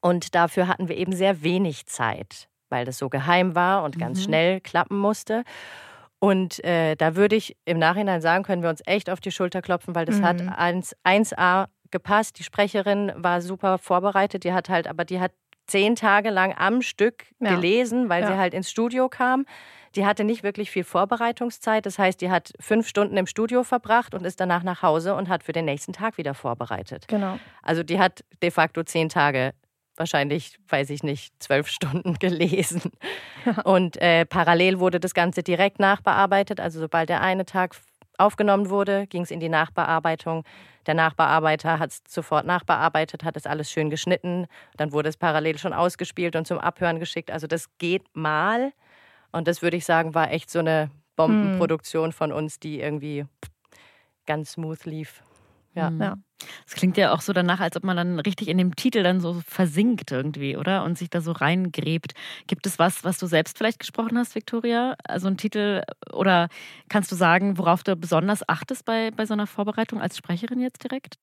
Und 0.00 0.34
dafür 0.34 0.68
hatten 0.68 0.88
wir 0.88 0.96
eben 0.96 1.12
sehr 1.12 1.42
wenig 1.42 1.86
Zeit 1.86 2.49
weil 2.70 2.84
das 2.84 2.98
so 2.98 3.08
geheim 3.08 3.54
war 3.54 3.82
und 3.82 3.98
ganz 3.98 4.20
mhm. 4.20 4.24
schnell 4.24 4.60
klappen 4.60 4.98
musste. 4.98 5.44
Und 6.18 6.62
äh, 6.64 6.96
da 6.96 7.16
würde 7.16 7.36
ich 7.36 7.56
im 7.64 7.78
Nachhinein 7.78 8.20
sagen, 8.20 8.44
können 8.44 8.62
wir 8.62 8.68
uns 8.68 8.82
echt 8.86 9.08
auf 9.08 9.20
die 9.20 9.30
Schulter 9.30 9.62
klopfen, 9.62 9.94
weil 9.94 10.04
das 10.04 10.18
mhm. 10.18 10.24
hat 10.24 10.58
1, 10.58 10.94
1A 11.04 11.66
gepasst. 11.90 12.38
Die 12.38 12.44
Sprecherin 12.44 13.12
war 13.16 13.40
super 13.40 13.78
vorbereitet. 13.78 14.44
Die 14.44 14.52
hat 14.52 14.68
halt, 14.68 14.86
aber 14.86 15.04
die 15.04 15.18
hat 15.18 15.32
zehn 15.66 15.94
Tage 15.96 16.30
lang 16.30 16.54
am 16.56 16.82
Stück 16.82 17.24
Ja. 17.38 17.54
gelesen, 17.54 18.08
weil 18.08 18.26
sie 18.26 18.32
Ja. 18.32 18.38
halt 18.38 18.54
ins 18.54 18.70
Studio 18.70 19.08
kam. 19.08 19.46
Die 19.96 20.04
hatte 20.06 20.24
nicht 20.24 20.42
wirklich 20.42 20.70
viel 20.70 20.84
Vorbereitungszeit. 20.84 21.86
Das 21.86 21.98
heißt, 21.98 22.20
die 22.20 22.30
hat 22.30 22.52
fünf 22.60 22.86
Stunden 22.86 23.16
im 23.16 23.26
Studio 23.26 23.64
verbracht 23.64 24.14
und 24.14 24.24
ist 24.24 24.40
danach 24.40 24.62
nach 24.62 24.82
Hause 24.82 25.14
und 25.14 25.28
hat 25.28 25.42
für 25.42 25.52
den 25.52 25.64
nächsten 25.64 25.92
Tag 25.92 26.18
wieder 26.18 26.34
vorbereitet. 26.34 27.08
Genau. 27.08 27.38
Also 27.62 27.82
die 27.82 27.98
hat 27.98 28.24
de 28.42 28.50
facto 28.50 28.82
zehn 28.82 29.08
Tage, 29.08 29.52
wahrscheinlich, 30.00 30.58
weiß 30.68 30.90
ich 30.90 31.04
nicht, 31.04 31.32
zwölf 31.40 31.68
Stunden 31.68 32.14
gelesen. 32.14 32.82
Und 33.62 33.96
äh, 33.98 34.26
parallel 34.26 34.80
wurde 34.80 34.98
das 34.98 35.14
Ganze 35.14 35.44
direkt 35.44 35.78
nachbearbeitet. 35.78 36.58
Also 36.58 36.80
sobald 36.80 37.08
der 37.08 37.20
eine 37.20 37.44
Tag 37.44 37.76
aufgenommen 38.18 38.68
wurde, 38.70 39.06
ging 39.06 39.22
es 39.22 39.30
in 39.30 39.38
die 39.38 39.48
Nachbearbeitung. 39.48 40.44
Der 40.86 40.94
Nachbearbeiter 40.94 41.78
hat 41.78 41.90
es 41.90 42.02
sofort 42.08 42.46
nachbearbeitet, 42.46 43.22
hat 43.22 43.36
es 43.36 43.46
alles 43.46 43.70
schön 43.70 43.90
geschnitten. 43.90 44.46
Dann 44.76 44.92
wurde 44.92 45.08
es 45.08 45.16
parallel 45.16 45.58
schon 45.58 45.72
ausgespielt 45.72 46.34
und 46.34 46.46
zum 46.46 46.58
Abhören 46.58 46.98
geschickt. 46.98 47.30
Also 47.30 47.46
das 47.46 47.68
geht 47.78 48.04
mal. 48.14 48.72
Und 49.32 49.46
das 49.46 49.62
würde 49.62 49.76
ich 49.76 49.84
sagen, 49.84 50.14
war 50.14 50.32
echt 50.32 50.50
so 50.50 50.58
eine 50.58 50.90
Bombenproduktion 51.16 52.12
von 52.12 52.32
uns, 52.32 52.58
die 52.58 52.80
irgendwie 52.80 53.26
ganz 54.26 54.52
smooth 54.52 54.84
lief. 54.86 55.22
Ja. 55.74 55.90
Mhm. 55.90 56.00
Ja. 56.00 56.16
Es 56.66 56.74
klingt 56.74 56.96
ja 56.96 57.12
auch 57.12 57.20
so 57.20 57.32
danach, 57.32 57.60
als 57.60 57.76
ob 57.76 57.84
man 57.84 57.96
dann 57.96 58.18
richtig 58.18 58.48
in 58.48 58.56
dem 58.58 58.74
Titel 58.74 59.02
dann 59.02 59.20
so 59.20 59.40
versinkt 59.46 60.10
irgendwie, 60.10 60.56
oder? 60.56 60.84
Und 60.84 60.96
sich 60.96 61.10
da 61.10 61.20
so 61.20 61.32
reingräbt. 61.32 62.14
Gibt 62.46 62.66
es 62.66 62.78
was, 62.78 63.04
was 63.04 63.18
du 63.18 63.26
selbst 63.26 63.58
vielleicht 63.58 63.78
gesprochen 63.78 64.16
hast, 64.16 64.34
Victoria? 64.34 64.96
Also 65.04 65.28
ein 65.28 65.36
Titel 65.36 65.82
oder 66.12 66.48
kannst 66.88 67.12
du 67.12 67.16
sagen, 67.16 67.58
worauf 67.58 67.82
du 67.82 67.94
besonders 67.96 68.48
achtest 68.48 68.84
bei, 68.86 69.10
bei 69.10 69.26
so 69.26 69.34
einer 69.34 69.46
Vorbereitung 69.46 70.00
als 70.00 70.16
Sprecherin 70.16 70.60
jetzt 70.60 70.82
direkt? 70.82 71.16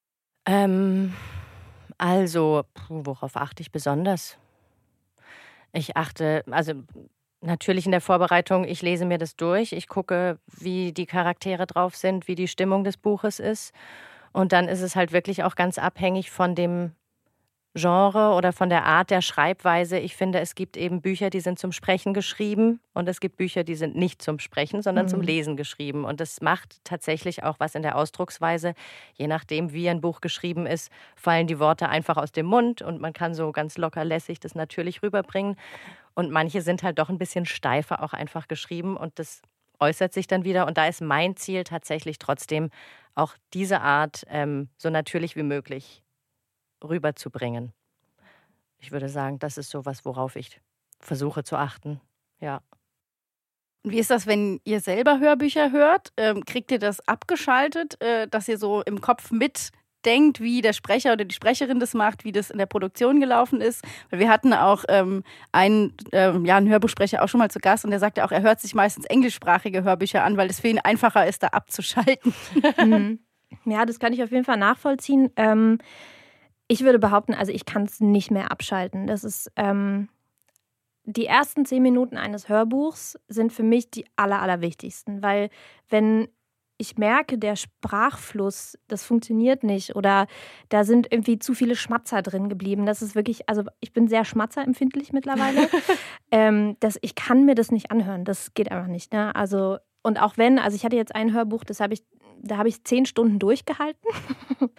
Ähm, 0.46 1.14
also, 1.98 2.64
worauf 2.90 3.36
achte 3.36 3.62
ich 3.62 3.72
besonders? 3.72 4.38
Ich 5.74 5.98
achte, 5.98 6.44
also 6.50 6.74
natürlich 7.42 7.86
in 7.86 7.92
der 7.92 8.02
Vorbereitung, 8.02 8.64
ich 8.66 8.82
lese 8.82 9.06
mir 9.06 9.18
das 9.18 9.36
durch, 9.36 9.74
ich 9.74 9.88
gucke, 9.88 10.40
wie 10.48 10.92
die 10.94 11.06
Charaktere 11.06 11.68
drauf 11.68 11.96
sind, 11.96 12.28
wie 12.28 12.36
die 12.36 12.48
Stimmung 12.48 12.84
des 12.84 12.98
Buches 12.98 13.40
ist. 13.40 13.74
Und 14.38 14.52
dann 14.52 14.68
ist 14.68 14.82
es 14.82 14.96
halt 14.96 15.14
wirklich 15.14 15.44
auch 15.44 15.56
ganz 15.56 15.80
abhängig 15.80 16.30
von 16.30 16.54
dem 16.54 16.92
Genre 17.74 18.36
oder 18.36 18.54
von 18.54 18.70
der 18.70 18.86
Art 18.86 19.10
der 19.10 19.24
Schreibweise. 19.24 19.98
Ich 19.98 20.16
finde, 20.16 20.40
es 20.40 20.54
gibt 20.54 20.78
eben 20.78 21.02
Bücher, 21.02 21.32
die 21.32 21.40
sind 21.40 21.58
zum 21.58 21.72
Sprechen 21.72 22.14
geschrieben 22.14 22.80
und 22.94 23.10
es 23.10 23.20
gibt 23.20 23.38
Bücher, 23.38 23.64
die 23.64 23.74
sind 23.74 23.96
nicht 23.96 24.22
zum 24.22 24.38
Sprechen, 24.38 24.84
sondern 24.84 25.10
zum 25.10 25.22
Mhm. 25.22 25.26
Lesen 25.26 25.58
geschrieben. 25.58 26.06
Und 26.06 26.20
das 26.20 26.40
macht 26.40 26.84
tatsächlich 26.84 27.42
auch 27.42 27.56
was 27.60 27.74
in 27.74 27.82
der 27.82 27.96
Ausdrucksweise. 27.96 28.76
Je 29.16 29.26
nachdem, 29.26 29.74
wie 29.74 29.90
ein 29.90 30.02
Buch 30.02 30.22
geschrieben 30.22 30.68
ist, 30.68 30.92
fallen 31.16 31.48
die 31.48 31.58
Worte 31.58 31.90
einfach 31.90 32.18
aus 32.18 32.32
dem 32.32 32.46
Mund 32.46 32.84
und 32.84 33.02
man 33.02 33.14
kann 33.14 33.34
so 33.34 33.52
ganz 33.52 33.76
locker 33.80 34.06
lässig 34.06 34.40
das 34.40 34.54
natürlich 34.54 35.02
rüberbringen. 35.02 35.56
Und 36.14 36.30
manche 36.30 36.62
sind 36.62 36.84
halt 36.84 37.00
doch 37.00 37.10
ein 37.10 37.18
bisschen 37.18 37.48
steifer 37.48 38.04
auch 38.04 38.14
einfach 38.14 38.48
geschrieben 38.48 38.98
und 38.98 39.18
das 39.18 39.42
äußert 39.80 40.14
sich 40.14 40.28
dann 40.28 40.44
wieder. 40.44 40.68
Und 40.68 40.78
da 40.78 40.86
ist 40.86 41.02
mein 41.02 41.36
Ziel 41.36 41.64
tatsächlich 41.64 42.20
trotzdem, 42.20 42.70
auch 43.18 43.36
diese 43.54 43.82
Art 43.82 44.24
ähm, 44.28 44.70
so 44.78 44.90
natürlich 44.90 45.36
wie 45.36 45.44
möglich 45.44 46.04
rüberzubringen. 46.84 47.74
Ich 48.78 48.92
würde 48.92 49.10
sagen, 49.10 49.40
das 49.40 49.58
ist 49.58 49.72
so 49.72 49.86
was, 49.86 50.06
worauf 50.06 50.36
ich 50.36 50.62
versuche 51.00 51.44
zu 51.44 51.58
achten. 51.58 52.00
Ja. 52.40 52.62
Und 53.84 53.92
Wie 53.92 54.00
ist 54.00 54.12
das, 54.12 54.28
wenn 54.28 54.62
ihr 54.66 54.82
selber 54.82 55.20
Hörbücher 55.20 55.72
hört? 55.72 56.14
Ähm, 56.18 56.46
kriegt 56.46 56.72
ihr 56.72 56.80
das 56.80 57.06
abgeschaltet, 57.08 58.00
äh, 58.02 58.28
dass 58.28 58.48
ihr 58.48 58.60
so 58.60 58.84
im 58.84 59.02
Kopf 59.02 59.32
mitdenkt, 60.08 60.40
wie 60.40 60.62
der 60.62 60.74
Sprecher 60.74 61.14
oder 61.14 61.26
die 61.26 61.36
Sprecherin 61.36 61.80
das 61.80 61.94
macht, 61.94 62.24
wie 62.24 62.32
das 62.32 62.50
in 62.50 62.58
der 62.58 62.66
Produktion 62.66 63.20
gelaufen 63.20 63.60
ist? 63.62 63.84
Weil 64.10 64.20
wir 64.20 64.30
hatten 64.30 64.54
auch 64.54 64.86
ähm, 64.88 65.24
einen, 65.52 65.94
ähm, 66.14 66.46
ja, 66.46 66.56
einen 66.58 66.70
Hörbuchsprecher 66.70 67.24
auch 67.24 67.28
schon 67.28 67.40
mal 67.40 67.52
zu 67.52 67.60
Gast 67.60 67.84
und 67.84 67.92
der 67.92 68.00
sagte 68.00 68.24
auch, 68.24 68.32
er 68.32 68.42
hört 68.42 68.62
sich 68.62 68.74
meistens 68.74 69.06
englischsprachige 69.06 69.84
Hörbücher 69.84 70.24
an, 70.24 70.38
weil 70.38 70.50
es 70.50 70.62
für 70.62 70.70
ihn 70.70 70.80
einfacher 70.80 71.28
ist, 71.28 71.44
da 71.44 71.48
abzuschalten. 71.48 72.34
Mhm. 72.78 73.20
Ja, 73.66 73.86
das 73.86 74.00
kann 74.00 74.14
ich 74.14 74.22
auf 74.24 74.32
jeden 74.32 74.44
Fall 74.44 74.58
nachvollziehen. 74.58 75.32
Ähm, 75.36 75.80
ich 76.68 76.84
würde 76.84 77.00
behaupten, 77.00 77.34
also 77.34 77.52
ich 77.52 77.66
kann 77.66 77.84
es 77.84 78.00
nicht 78.00 78.30
mehr 78.30 78.52
abschalten. 78.52 79.08
Das 79.08 79.24
ist 79.24 79.52
ähm, 79.56 80.10
die 81.04 81.26
ersten 81.26 81.66
zehn 81.66 81.82
Minuten 81.82 82.18
eines 82.18 82.50
Hörbuchs 82.50 83.18
sind 83.28 83.54
für 83.54 83.64
mich 83.64 83.90
die 83.90 84.06
aller, 84.16 84.42
allerwichtigsten, 84.42 85.22
weil 85.22 85.50
wenn 85.90 86.28
ich 86.78 86.98
merke, 86.98 87.38
der 87.38 87.56
Sprachfluss, 87.56 88.78
das 88.88 89.04
funktioniert 89.04 89.64
nicht 89.64 89.96
oder 89.96 90.28
da 90.70 90.84
sind 90.84 91.12
irgendwie 91.12 91.40
zu 91.40 91.54
viele 91.54 91.76
Schmatzer 91.76 92.22
drin 92.22 92.50
geblieben. 92.50 92.86
Das 92.86 93.02
ist 93.02 93.16
wirklich, 93.16 93.50
also 93.50 93.64
ich 93.80 93.94
bin 93.94 94.08
sehr 94.08 94.26
schmatzerempfindlich 94.26 95.12
mittlerweile. 95.12 95.70
ähm, 96.32 96.78
das, 96.80 96.98
ich 97.02 97.16
kann 97.16 97.46
mir 97.46 97.56
das 97.56 97.72
nicht 97.72 97.92
anhören. 97.92 98.26
Das 98.26 98.54
geht 98.54 98.72
einfach 98.72 98.88
nicht. 98.88 99.12
Ne? 99.12 99.36
Also 99.36 99.78
und 100.04 100.22
auch 100.22 100.38
wenn, 100.38 100.60
also 100.60 100.76
ich 100.76 100.86
hatte 100.86 100.96
jetzt 100.96 101.16
ein 101.16 101.34
Hörbuch, 101.34 101.64
das 101.64 101.80
habe 101.80 101.94
ich, 101.94 102.04
da 102.42 102.58
habe 102.58 102.70
ich 102.70 102.84
zehn 102.84 103.06
Stunden 103.06 103.40
durchgehalten. 103.40 104.10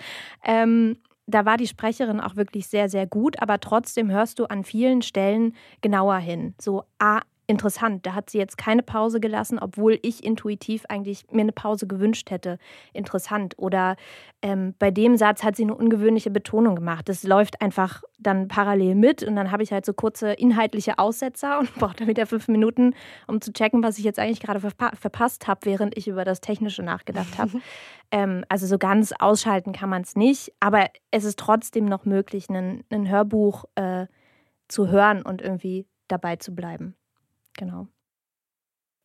ähm, 0.45 0.97
da 1.26 1.45
war 1.45 1.59
die 1.59 1.67
Sprecherin 1.67 2.21
auch 2.21 2.37
wirklich 2.37 2.69
sehr, 2.69 2.88
sehr 2.88 3.07
gut, 3.07 3.43
aber 3.43 3.61
trotzdem 3.61 4.11
hörst 4.11 4.38
du 4.38 4.47
an 4.47 4.64
vielen 4.64 5.02
Stellen 5.02 5.55
genauer 5.83 6.17
hin. 6.17 6.55
So, 6.59 6.85
ah, 6.99 7.21
interessant, 7.49 8.05
da 8.07 8.14
hat 8.14 8.28
sie 8.28 8.38
jetzt 8.38 8.59
keine 8.59 8.83
Pause 8.83 9.21
gelassen, 9.21 9.59
obwohl 9.59 9.99
ich 10.02 10.23
intuitiv 10.23 10.85
eigentlich 10.88 11.25
mir 11.33 11.40
eine 11.40 11.52
Pause 11.52 11.87
gewünscht 11.87 12.31
hätte. 12.31 12.59
Interessant. 12.93 13.55
Oder 13.57 13.97
ähm, 14.43 14.75
bei 14.78 14.90
dem 14.90 15.17
Satz 15.17 15.43
hat 15.43 15.57
sie 15.57 15.62
eine 15.62 15.75
ungewöhnliche 15.75 16.31
Betonung 16.31 16.76
gemacht. 16.76 17.09
Das 17.09 17.25
läuft 17.25 17.62
einfach 17.62 18.02
dann 18.19 18.49
parallel 18.49 18.95
mit 18.95 19.23
und 19.23 19.35
dann 19.35 19.50
habe 19.50 19.62
ich 19.62 19.73
halt 19.73 19.87
so 19.87 19.95
kurze 19.95 20.33
inhaltliche 20.35 20.99
Aussetzer 20.99 21.59
und 21.59 21.75
brauche 21.78 21.97
dann 21.97 22.07
wieder 22.07 22.26
fünf 22.26 22.49
Minuten, 22.49 22.95
um 23.26 23.40
zu 23.40 23.50
checken, 23.50 23.83
was 23.83 23.99
ich 23.99 24.05
jetzt 24.05 24.19
eigentlich 24.19 24.40
gerade 24.40 24.61
verpa 24.61 24.95
verpasst 24.95 25.49
habe, 25.49 25.61
während 25.64 25.97
ich 25.97 26.07
über 26.07 26.25
das 26.25 26.43
Technische 26.43 26.83
nachgedacht 26.83 27.38
habe. 27.38 27.62
ähm, 28.11 28.45
also 28.50 28.67
so 28.67 28.76
ganz 28.76 29.12
ausschalten 29.19 29.73
kann 29.73 29.88
man 29.88 30.02
es 30.02 30.17
nicht, 30.17 30.52
aber 30.61 30.90
es 31.11 31.25
ist 31.25 31.38
trotzdem 31.38 31.87
noch 31.87 32.05
möglich, 32.05 32.49
ein, 32.50 32.85
Hörbuch 33.09 33.64
äh, 33.75 34.07
zu 34.69 34.88
hören 34.88 35.23
und 35.23 35.40
irgendwie 35.40 35.87
dabei 36.09 36.37
zu 36.37 36.55
bleiben. 36.55 36.98
Genau. 37.59 37.88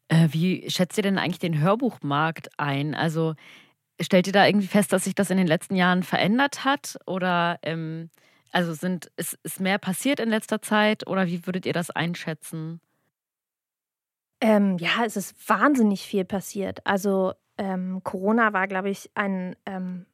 Äh, 0.08 0.30
wie 0.32 0.70
schätzt 0.70 0.98
ihr 0.98 1.04
denn 1.04 1.18
eigentlich 1.18 1.40
den 1.40 1.60
Hörbuchmarkt 1.60 2.50
ein? 2.58 2.94
Also 2.94 3.34
stellt 4.00 4.28
ihr 4.28 4.34
da 4.34 4.46
irgendwie 4.46 4.68
fest, 4.68 4.94
dass 4.94 5.06
sich 5.06 5.16
das 5.16 5.32
in 5.32 5.38
den 5.38 5.48
letzten 5.48 5.76
Jahren 5.76 6.04
verändert 6.04 6.64
hat? 6.64 6.98
Oder 7.08 7.60
ähm, 7.64 8.10
also 8.52 8.74
sind, 8.74 9.12
ist, 9.18 9.40
ist 9.44 9.60
mehr 9.60 9.80
passiert 9.80 10.20
in 10.20 10.30
letzter 10.30 10.62
Zeit 10.62 11.08
oder 11.08 11.28
wie 11.28 11.46
würdet 11.48 11.66
ihr 11.66 11.74
das 11.74 11.90
einschätzen? 11.90 12.80
Ähm, 14.40 14.78
ja, 14.78 15.04
es 15.06 15.18
ist 15.18 15.50
wahnsinnig 15.50 16.04
viel 16.04 16.26
passiert. 16.26 16.86
Also 16.86 17.34
ähm, 17.58 18.02
Corona 18.04 18.54
war, 18.54 18.68
glaube 18.68 18.90
ich, 18.90 19.10
ein 19.16 19.56
ähm, 19.66 20.06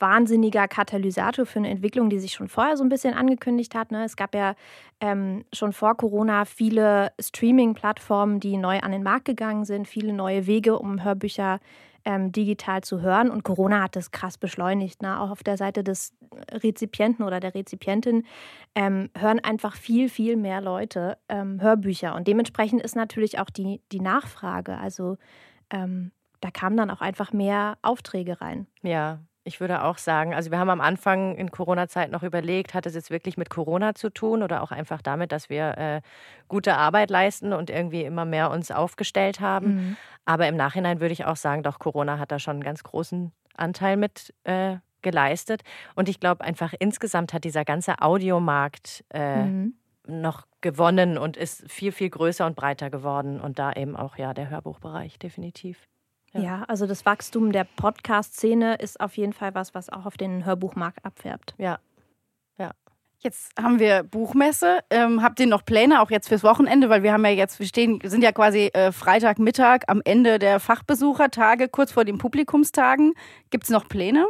wahnsinniger 0.00 0.68
Katalysator 0.68 1.46
für 1.46 1.58
eine 1.58 1.70
Entwicklung, 1.70 2.10
die 2.10 2.18
sich 2.18 2.32
schon 2.32 2.48
vorher 2.48 2.76
so 2.76 2.84
ein 2.84 2.88
bisschen 2.88 3.14
angekündigt 3.14 3.74
hat. 3.74 3.90
Ne? 3.90 4.04
Es 4.04 4.16
gab 4.16 4.34
ja 4.34 4.54
ähm, 5.00 5.44
schon 5.52 5.72
vor 5.72 5.96
Corona 5.96 6.44
viele 6.44 7.12
Streaming-Plattformen, 7.20 8.40
die 8.40 8.56
neu 8.56 8.80
an 8.80 8.92
den 8.92 9.02
Markt 9.02 9.24
gegangen 9.24 9.64
sind, 9.64 9.88
viele 9.88 10.12
neue 10.12 10.46
Wege, 10.46 10.78
um 10.78 11.04
Hörbücher 11.04 11.60
ähm, 12.04 12.32
digital 12.32 12.82
zu 12.82 13.00
hören. 13.00 13.30
Und 13.30 13.42
Corona 13.42 13.82
hat 13.82 13.96
das 13.96 14.10
krass 14.10 14.38
beschleunigt. 14.38 15.02
Ne? 15.02 15.20
Auch 15.20 15.30
auf 15.30 15.42
der 15.42 15.56
Seite 15.56 15.84
des 15.84 16.14
Rezipienten 16.50 17.24
oder 17.24 17.40
der 17.40 17.54
Rezipientin 17.54 18.24
ähm, 18.74 19.10
hören 19.16 19.40
einfach 19.40 19.76
viel, 19.76 20.08
viel 20.08 20.36
mehr 20.36 20.60
Leute 20.60 21.18
ähm, 21.28 21.60
Hörbücher. 21.60 22.14
Und 22.14 22.26
dementsprechend 22.26 22.82
ist 22.82 22.96
natürlich 22.96 23.38
auch 23.38 23.50
die, 23.50 23.82
die 23.92 24.00
Nachfrage. 24.00 24.78
Also 24.78 25.18
ähm, 25.70 26.12
da 26.40 26.50
kamen 26.50 26.76
dann 26.76 26.90
auch 26.90 27.00
einfach 27.00 27.32
mehr 27.32 27.78
Aufträge 27.82 28.40
rein. 28.40 28.66
Ja, 28.82 29.20
ich 29.48 29.60
würde 29.60 29.82
auch 29.82 29.98
sagen, 29.98 30.34
also 30.34 30.50
wir 30.50 30.58
haben 30.58 30.70
am 30.70 30.80
Anfang 30.82 31.34
in 31.36 31.50
Corona-Zeit 31.50 32.10
noch 32.10 32.22
überlegt, 32.22 32.74
hat 32.74 32.86
es 32.86 32.94
jetzt 32.94 33.10
wirklich 33.10 33.36
mit 33.36 33.48
Corona 33.48 33.94
zu 33.94 34.10
tun 34.10 34.42
oder 34.42 34.62
auch 34.62 34.70
einfach 34.70 35.02
damit, 35.02 35.32
dass 35.32 35.48
wir 35.48 35.76
äh, 35.78 36.00
gute 36.46 36.76
Arbeit 36.76 37.10
leisten 37.10 37.52
und 37.54 37.70
irgendwie 37.70 38.02
immer 38.04 38.24
mehr 38.26 38.50
uns 38.50 38.70
aufgestellt 38.70 39.40
haben. 39.40 39.74
Mhm. 39.74 39.96
Aber 40.26 40.46
im 40.46 40.56
Nachhinein 40.56 41.00
würde 41.00 41.14
ich 41.14 41.24
auch 41.24 41.36
sagen, 41.36 41.62
doch 41.62 41.78
Corona 41.78 42.18
hat 42.18 42.30
da 42.30 42.38
schon 42.38 42.56
einen 42.56 42.62
ganz 42.62 42.82
großen 42.82 43.32
Anteil 43.56 43.96
mit 43.96 44.34
äh, 44.44 44.76
geleistet. 45.02 45.62
Und 45.94 46.08
ich 46.08 46.20
glaube 46.20 46.44
einfach 46.44 46.74
insgesamt 46.78 47.32
hat 47.32 47.44
dieser 47.44 47.64
ganze 47.64 48.02
Audiomarkt 48.02 49.04
äh, 49.14 49.44
Mhm. 49.44 49.74
noch 50.06 50.46
gewonnen 50.60 51.18
und 51.18 51.36
ist 51.36 51.70
viel, 51.70 51.92
viel 51.92 52.10
größer 52.10 52.44
und 52.44 52.54
breiter 52.54 52.90
geworden. 52.90 53.40
Und 53.40 53.58
da 53.58 53.72
eben 53.72 53.96
auch 53.96 54.18
ja 54.18 54.34
der 54.34 54.50
Hörbuchbereich 54.50 55.18
definitiv. 55.18 55.88
Ja. 56.32 56.40
Ja. 56.40 56.64
also 56.68 56.86
das 56.86 57.06
Wachstum 57.06 57.52
der 57.52 57.64
Podcast-Szene 57.64 58.76
ist 58.76 59.00
auf 59.00 59.16
jeden 59.16 59.32
Fall 59.32 59.54
was, 59.54 59.74
was 59.74 59.88
auch 59.88 60.06
auf 60.06 60.16
den 60.16 60.44
Hörbuchmarkt 60.44 61.04
abfärbt. 61.04 61.54
Ja, 61.58 61.78
Jetzt 63.20 63.50
haben 63.60 63.80
wir 63.80 64.04
Buchmesse. 64.04 64.78
Ähm, 64.90 65.22
habt 65.22 65.40
ihr 65.40 65.48
noch 65.48 65.64
Pläne 65.64 66.00
auch 66.00 66.10
jetzt 66.10 66.28
fürs 66.28 66.44
Wochenende? 66.44 66.88
Weil 66.88 67.02
wir 67.02 67.12
haben 67.12 67.24
ja 67.24 67.32
jetzt, 67.32 67.58
wir 67.58 67.66
stehen, 67.66 67.98
sind 68.04 68.22
ja 68.22 68.30
quasi 68.30 68.70
äh, 68.72 68.92
Freitagmittag 68.92 69.80
am 69.88 70.00
Ende 70.04 70.38
der 70.38 70.60
Fachbesuchertage, 70.60 71.68
kurz 71.68 71.90
vor 71.90 72.04
den 72.04 72.18
Publikumstagen. 72.18 73.14
Gibt 73.50 73.64
es 73.64 73.70
noch 73.70 73.88
Pläne? 73.88 74.24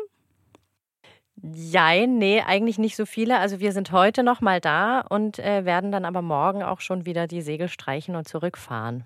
Jein, 1.36 2.16
nee, 2.16 2.42
eigentlich 2.44 2.78
nicht 2.78 2.96
so 2.96 3.04
viele. 3.04 3.38
Also 3.38 3.60
wir 3.60 3.72
sind 3.72 3.92
heute 3.92 4.22
noch 4.22 4.40
mal 4.40 4.58
da 4.58 5.00
und 5.00 5.38
äh, 5.38 5.66
werden 5.66 5.92
dann 5.92 6.06
aber 6.06 6.22
morgen 6.22 6.62
auch 6.62 6.80
schon 6.80 7.04
wieder 7.04 7.26
die 7.26 7.42
Segel 7.42 7.68
streichen 7.68 8.16
und 8.16 8.26
zurückfahren. 8.26 9.04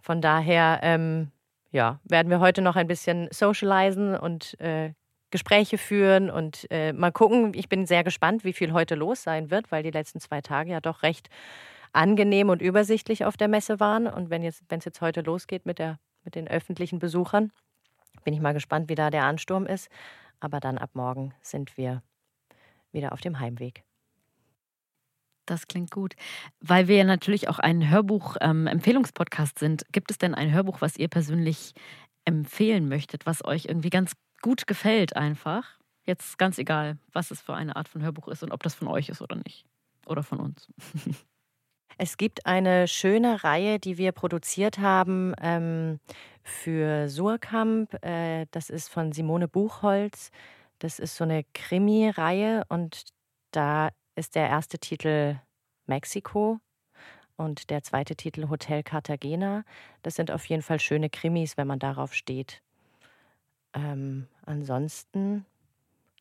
Von 0.00 0.22
daher, 0.22 0.80
ähm, 0.82 1.30
ja, 1.70 2.00
werden 2.04 2.30
wir 2.30 2.40
heute 2.40 2.62
noch 2.62 2.76
ein 2.76 2.86
bisschen 2.86 3.28
socialisen 3.30 4.16
und 4.16 4.58
äh, 4.60 4.92
Gespräche 5.30 5.78
führen 5.78 6.30
und 6.30 6.66
äh, 6.70 6.92
mal 6.92 7.12
gucken. 7.12 7.52
Ich 7.54 7.68
bin 7.68 7.86
sehr 7.86 8.02
gespannt, 8.02 8.44
wie 8.44 8.52
viel 8.52 8.72
heute 8.72 8.96
los 8.96 9.22
sein 9.22 9.50
wird, 9.50 9.70
weil 9.70 9.82
die 9.82 9.92
letzten 9.92 10.20
zwei 10.20 10.40
Tage 10.40 10.72
ja 10.72 10.80
doch 10.80 11.02
recht 11.02 11.30
angenehm 11.92 12.48
und 12.48 12.62
übersichtlich 12.62 13.24
auf 13.24 13.36
der 13.36 13.48
Messe 13.48 13.80
waren. 13.80 14.06
Und 14.06 14.30
wenn 14.30 14.42
jetzt, 14.42 14.64
wenn 14.68 14.80
es 14.80 14.84
jetzt 14.84 15.00
heute 15.00 15.20
losgeht 15.20 15.66
mit 15.66 15.78
der, 15.78 15.98
mit 16.24 16.34
den 16.34 16.48
öffentlichen 16.48 16.98
Besuchern, 16.98 17.52
bin 18.24 18.34
ich 18.34 18.40
mal 18.40 18.54
gespannt, 18.54 18.88
wie 18.88 18.94
da 18.96 19.10
der 19.10 19.24
Ansturm 19.24 19.66
ist. 19.66 19.88
Aber 20.40 20.58
dann 20.58 20.78
ab 20.78 20.90
morgen 20.94 21.32
sind 21.42 21.76
wir 21.76 22.02
wieder 22.92 23.12
auf 23.12 23.20
dem 23.20 23.38
Heimweg. 23.38 23.84
Das 25.50 25.66
klingt 25.66 25.90
gut. 25.90 26.14
Weil 26.60 26.86
wir 26.86 26.96
ja 26.96 27.04
natürlich 27.04 27.48
auch 27.48 27.58
ein 27.58 27.90
Hörbuch-Empfehlungspodcast 27.90 29.60
ähm, 29.60 29.66
sind, 29.66 29.84
gibt 29.90 30.12
es 30.12 30.18
denn 30.18 30.32
ein 30.32 30.52
Hörbuch, 30.52 30.80
was 30.80 30.96
ihr 30.96 31.08
persönlich 31.08 31.74
empfehlen 32.24 32.88
möchtet, 32.88 33.26
was 33.26 33.44
euch 33.44 33.64
irgendwie 33.64 33.90
ganz 33.90 34.12
gut 34.42 34.68
gefällt 34.68 35.16
einfach? 35.16 35.80
Jetzt 36.06 36.38
ganz 36.38 36.58
egal, 36.58 36.98
was 37.12 37.32
es 37.32 37.40
für 37.40 37.54
eine 37.54 37.74
Art 37.74 37.88
von 37.88 38.00
Hörbuch 38.00 38.28
ist 38.28 38.44
und 38.44 38.52
ob 38.52 38.62
das 38.62 38.76
von 38.76 38.86
euch 38.86 39.08
ist 39.08 39.22
oder 39.22 39.34
nicht. 39.34 39.64
Oder 40.06 40.22
von 40.22 40.38
uns. 40.38 40.68
Es 42.02 42.16
gibt 42.16 42.46
eine 42.46 42.88
schöne 42.88 43.44
Reihe, 43.44 43.78
die 43.78 43.98
wir 43.98 44.12
produziert 44.12 44.78
haben 44.78 45.34
ähm, 45.38 46.00
für 46.42 47.10
Surkamp. 47.10 48.02
Äh, 48.02 48.46
das 48.52 48.70
ist 48.70 48.88
von 48.88 49.12
Simone 49.12 49.48
Buchholz. 49.48 50.30
Das 50.78 50.98
ist 50.98 51.16
so 51.16 51.24
eine 51.24 51.44
Krimi-Reihe 51.52 52.64
und 52.70 53.04
da 53.50 53.90
ist 54.20 54.34
der 54.34 54.48
erste 54.48 54.78
Titel 54.78 55.36
Mexiko 55.86 56.60
und 57.36 57.70
der 57.70 57.82
zweite 57.82 58.14
Titel 58.14 58.50
Hotel 58.50 58.82
Cartagena. 58.82 59.64
Das 60.02 60.14
sind 60.14 60.30
auf 60.30 60.44
jeden 60.44 60.60
Fall 60.60 60.78
schöne 60.78 61.08
Krimis, 61.08 61.56
wenn 61.56 61.66
man 61.66 61.78
darauf 61.78 62.12
steht. 62.12 62.60
Ähm, 63.72 64.26
ansonsten, 64.44 65.46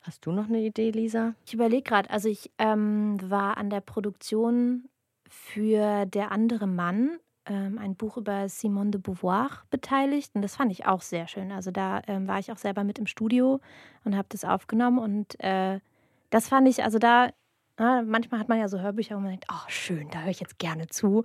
hast 0.02 0.26
du 0.26 0.32
noch 0.32 0.46
eine 0.48 0.62
Idee, 0.62 0.92
Lisa? 0.92 1.36
Ich 1.46 1.54
überlege 1.54 1.84
gerade, 1.84 2.10
also 2.10 2.30
ich 2.30 2.50
ähm, 2.58 3.18
war 3.30 3.58
an 3.58 3.70
der 3.70 3.82
Produktion 3.82 4.86
für 5.28 6.06
Der 6.06 6.32
andere 6.32 6.68
Mann, 6.68 7.20
ähm, 7.48 7.78
ein 7.80 7.96
Buch 7.96 8.16
über 8.16 8.48
Simone 8.48 8.92
de 8.92 9.02
Beauvoir, 9.02 9.50
beteiligt. 9.72 10.32
Und 10.36 10.42
das 10.42 10.56
fand 10.56 10.72
ich 10.72 10.86
auch 10.86 11.02
sehr 11.02 11.28
schön. 11.28 11.52
Also 11.52 11.72
da 11.72 12.02
ähm, 12.08 12.30
war 12.30 12.40
ich 12.40 12.50
auch 12.50 12.58
selber 12.58 12.86
mit 12.86 12.98
im 12.98 13.08
Studio 13.08 13.60
und 14.06 14.16
habe 14.16 14.28
das 14.30 14.46
aufgenommen. 14.46 15.00
Und 15.00 15.38
äh, 15.44 15.82
das 16.30 16.48
fand 16.48 16.70
ich, 16.70 16.82
also 16.82 16.98
da, 16.98 17.32
na, 17.80 18.04
manchmal 18.04 18.40
hat 18.40 18.50
man 18.50 18.60
ja 18.60 18.68
so 18.68 18.80
Hörbücher, 18.80 19.16
wo 19.16 19.20
man 19.20 19.32
denkt, 19.32 19.46
oh 19.52 19.66
schön, 19.68 20.10
da 20.12 20.22
höre 20.22 20.32
ich 20.32 20.40
jetzt 20.40 20.60
gerne 20.60 20.88
zu. 20.88 21.24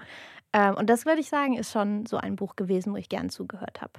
Ähm, 0.53 0.75
und 0.77 0.89
das 0.89 1.05
würde 1.05 1.21
ich 1.21 1.29
sagen, 1.29 1.57
ist 1.57 1.73
schon 1.73 2.07
so 2.07 2.17
ein 2.17 2.37
Buch 2.37 2.57
gewesen, 2.57 2.93
wo 2.93 2.97
ich 2.97 3.09
gern 3.09 3.29
zugehört 3.29 3.83
habe. 3.83 3.93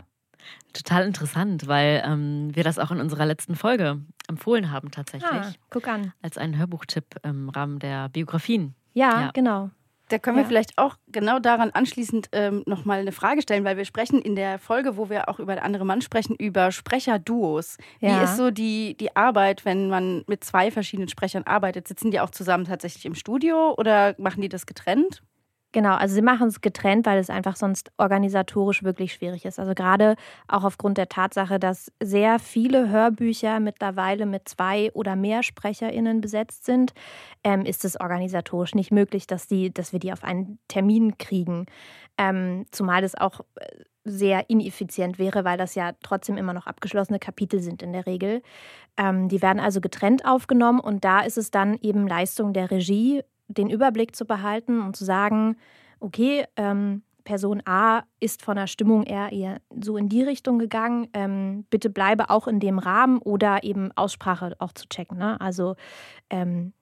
Total 0.73 1.05
interessant, 1.05 1.67
weil 1.67 2.03
ähm, 2.05 2.55
wir 2.55 2.63
das 2.63 2.79
auch 2.79 2.91
in 2.91 2.99
unserer 2.99 3.25
letzten 3.25 3.55
Folge 3.55 4.01
empfohlen 4.27 4.71
haben 4.71 4.91
tatsächlich. 4.91 5.31
Ah, 5.31 5.51
guck 5.69 5.87
an. 5.87 6.13
Als 6.21 6.37
einen 6.37 6.57
Hörbuchtipp 6.57 7.15
im 7.23 7.49
Rahmen 7.49 7.79
der 7.79 8.09
Biografien. 8.09 8.75
Ja, 8.93 9.21
ja. 9.21 9.31
genau. 9.33 9.71
Da 10.09 10.19
können 10.19 10.37
wir 10.37 10.45
vielleicht 10.45 10.77
auch 10.77 10.97
genau 11.07 11.39
daran 11.39 11.71
anschließend 11.71 12.29
ähm, 12.31 12.63
nochmal 12.67 12.99
eine 12.99 13.11
Frage 13.11 13.41
stellen, 13.41 13.63
weil 13.63 13.77
wir 13.77 13.85
sprechen 13.85 14.21
in 14.21 14.35
der 14.35 14.59
Folge, 14.59 14.97
wo 14.97 15.09
wir 15.09 15.29
auch 15.29 15.39
über 15.39 15.61
andere 15.63 15.85
Mann 15.85 16.01
sprechen, 16.01 16.35
über 16.35 16.71
Sprecherduos. 16.71 17.77
Ja. 18.01 18.19
Wie 18.19 18.23
ist 18.23 18.37
so 18.37 18.51
die, 18.51 18.95
die 18.97 19.15
Arbeit, 19.15 19.65
wenn 19.65 19.89
man 19.89 20.23
mit 20.27 20.43
zwei 20.43 20.69
verschiedenen 20.69 21.09
Sprechern 21.09 21.43
arbeitet? 21.43 21.87
Sitzen 21.87 22.11
die 22.11 22.19
auch 22.19 22.29
zusammen 22.29 22.65
tatsächlich 22.65 23.05
im 23.05 23.15
Studio 23.15 23.73
oder 23.77 24.13
machen 24.19 24.41
die 24.41 24.49
das 24.49 24.67
getrennt? 24.67 25.23
Genau, 25.75 25.95
also 25.95 26.15
sie 26.15 26.21
machen 26.21 26.47
es 26.47 26.61
getrennt, 26.61 27.05
weil 27.05 27.19
es 27.19 27.29
einfach 27.29 27.57
sonst 27.57 27.91
organisatorisch 27.97 28.83
wirklich 28.83 29.11
schwierig 29.11 29.43
ist. 29.43 29.59
Also 29.59 29.73
gerade 29.73 30.15
auch 30.47 30.63
aufgrund 30.63 30.97
der 30.97 31.09
Tatsache, 31.09 31.59
dass 31.59 31.91
sehr 32.01 32.39
viele 32.39 32.87
Hörbücher 32.87 33.59
mittlerweile 33.59 34.25
mit 34.25 34.47
zwei 34.47 34.89
oder 34.93 35.17
mehr 35.17 35.43
SprecherInnen 35.43 36.21
besetzt 36.21 36.63
sind, 36.63 36.93
ähm, 37.43 37.65
ist 37.65 37.83
es 37.83 37.99
organisatorisch 37.99 38.73
nicht 38.73 38.91
möglich, 38.91 39.27
dass, 39.27 39.47
die, 39.47 39.73
dass 39.73 39.91
wir 39.91 39.99
die 39.99 40.13
auf 40.13 40.23
einen 40.23 40.59
Termin 40.69 41.17
kriegen. 41.17 41.65
Ähm, 42.17 42.67
zumal 42.71 43.01
das 43.01 43.13
auch 43.13 43.41
äh, 43.55 43.65
sehr 44.05 44.49
ineffizient 44.49 45.19
wäre, 45.19 45.43
weil 45.43 45.57
das 45.57 45.75
ja 45.75 45.91
trotzdem 46.01 46.37
immer 46.37 46.53
noch 46.53 46.67
abgeschlossene 46.67 47.19
Kapitel 47.19 47.59
sind 47.59 47.83
in 47.83 47.91
der 47.91 48.05
Regel. 48.05 48.43
Ähm, 48.95 49.27
die 49.27 49.41
werden 49.41 49.59
also 49.59 49.81
getrennt 49.81 50.25
aufgenommen 50.25 50.79
und 50.79 51.03
da 51.03 51.19
ist 51.19 51.37
es 51.37 51.51
dann 51.51 51.77
eben 51.81 52.07
Leistung 52.07 52.53
der 52.53 52.71
Regie, 52.71 53.23
den 53.47 53.69
Überblick 53.69 54.15
zu 54.15 54.25
behalten 54.25 54.81
und 54.81 54.95
zu 54.95 55.05
sagen, 55.05 55.57
okay, 55.99 56.45
ähm, 56.55 57.03
Person 57.25 57.61
A 57.65 58.03
ist 58.19 58.43
von 58.43 58.55
der 58.55 58.67
Stimmung 58.67 59.03
eher, 59.03 59.31
eher 59.31 59.59
so 59.81 59.97
in 59.97 60.09
die 60.09 60.21
Richtung 60.21 60.59
gegangen, 60.59 61.07
ähm, 61.13 61.65
bitte 61.69 61.89
bleibe 61.89 62.29
auch 62.29 62.47
in 62.47 62.59
dem 62.59 62.79
Rahmen 62.79 63.17
oder 63.17 63.63
eben 63.63 63.91
Aussprache 63.95 64.55
auch 64.59 64.71
zu 64.73 64.87
checken. 64.87 65.17
Ne? 65.17 65.41
Also 65.41 65.75
ähm, 66.29 66.73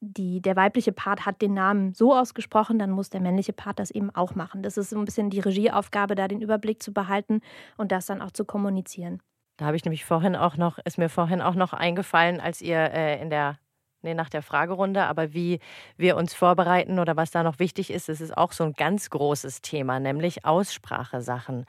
die, 0.00 0.42
der 0.42 0.56
weibliche 0.56 0.92
Part 0.92 1.26
hat 1.26 1.40
den 1.40 1.54
Namen 1.54 1.94
so 1.94 2.14
ausgesprochen, 2.14 2.78
dann 2.78 2.90
muss 2.90 3.08
der 3.08 3.20
männliche 3.20 3.52
Part 3.52 3.78
das 3.78 3.90
eben 3.90 4.10
auch 4.10 4.34
machen. 4.34 4.62
Das 4.62 4.76
ist 4.76 4.90
so 4.90 4.98
ein 4.98 5.04
bisschen 5.04 5.30
die 5.30 5.40
Regieaufgabe, 5.40 6.14
da 6.14 6.28
den 6.28 6.42
Überblick 6.42 6.82
zu 6.82 6.92
behalten 6.92 7.40
und 7.76 7.92
das 7.92 8.06
dann 8.06 8.20
auch 8.20 8.32
zu 8.32 8.44
kommunizieren. 8.44 9.22
Da 9.56 9.66
habe 9.66 9.76
ich 9.76 9.84
nämlich 9.84 10.04
vorhin 10.04 10.34
auch 10.34 10.56
noch, 10.56 10.78
ist 10.78 10.98
mir 10.98 11.08
vorhin 11.08 11.40
auch 11.40 11.54
noch 11.54 11.72
eingefallen, 11.72 12.40
als 12.40 12.60
ihr 12.60 12.78
äh, 12.78 13.22
in 13.22 13.30
der 13.30 13.58
nee, 14.02 14.14
nach 14.14 14.28
der 14.28 14.42
Fragerunde, 14.42 15.04
aber 15.04 15.32
wie 15.32 15.60
wir 15.96 16.16
uns 16.16 16.34
vorbereiten 16.34 16.98
oder 16.98 17.16
was 17.16 17.30
da 17.30 17.42
noch 17.42 17.58
wichtig 17.58 17.90
ist, 17.90 18.08
das 18.08 18.20
ist 18.20 18.36
auch 18.36 18.52
so 18.52 18.64
ein 18.64 18.72
ganz 18.74 19.10
großes 19.10 19.62
Thema, 19.62 20.00
nämlich 20.00 20.44
Aussprachesachen. 20.44 21.66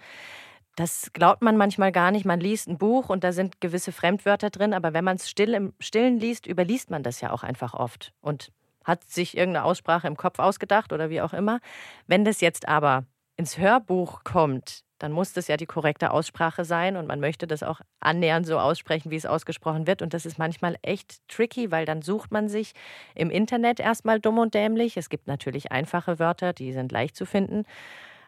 Das 0.75 1.11
glaubt 1.13 1.43
man 1.43 1.55
manchmal 1.55 1.91
gar 1.91 2.09
nicht. 2.11 2.25
Man 2.25 2.39
liest 2.39 2.67
ein 2.67 2.79
Buch 2.79 3.09
und 3.09 3.23
da 3.23 3.31
sind 3.31 3.61
gewisse 3.61 3.91
Fremdwörter 3.91 4.49
drin, 4.49 4.73
aber 4.73 4.93
wenn 4.93 5.03
man 5.03 5.17
es 5.17 5.29
still 5.29 5.53
im 5.53 5.73
Stillen 5.79 6.19
liest, 6.19 6.47
überliest 6.47 6.89
man 6.89 7.03
das 7.03 7.21
ja 7.21 7.31
auch 7.31 7.43
einfach 7.43 7.73
oft 7.75 8.13
und 8.21 8.51
hat 8.83 9.03
sich 9.03 9.37
irgendeine 9.37 9.65
Aussprache 9.65 10.07
im 10.07 10.17
Kopf 10.17 10.39
ausgedacht 10.39 10.91
oder 10.91 11.09
wie 11.09 11.21
auch 11.21 11.33
immer. 11.33 11.59
Wenn 12.07 12.25
das 12.25 12.41
jetzt 12.41 12.67
aber 12.67 13.05
ins 13.37 13.57
Hörbuch 13.57 14.23
kommt, 14.23 14.83
dann 15.03 15.11
muss 15.11 15.33
das 15.33 15.49
ja 15.49 15.57
die 15.57 15.65
korrekte 15.65 16.11
Aussprache 16.11 16.63
sein 16.63 16.95
und 16.95 17.07
man 17.09 17.19
möchte 17.19 17.45
das 17.45 17.61
auch 17.61 17.81
annähernd 17.99 18.47
so 18.47 18.57
aussprechen, 18.57 19.11
wie 19.11 19.17
es 19.17 19.25
ausgesprochen 19.25 19.85
wird. 19.85 20.01
Und 20.01 20.13
das 20.13 20.25
ist 20.25 20.39
manchmal 20.39 20.77
echt 20.81 21.27
tricky, 21.27 21.71
weil 21.71 21.85
dann 21.85 22.01
sucht 22.01 22.31
man 22.31 22.47
sich 22.47 22.71
im 23.13 23.29
Internet 23.29 23.81
erstmal 23.81 24.21
dumm 24.21 24.39
und 24.39 24.53
dämlich. 24.53 24.95
Es 24.95 25.09
gibt 25.09 25.27
natürlich 25.27 25.73
einfache 25.73 26.19
Wörter, 26.19 26.53
die 26.53 26.71
sind 26.71 26.93
leicht 26.93 27.17
zu 27.17 27.25
finden. 27.25 27.65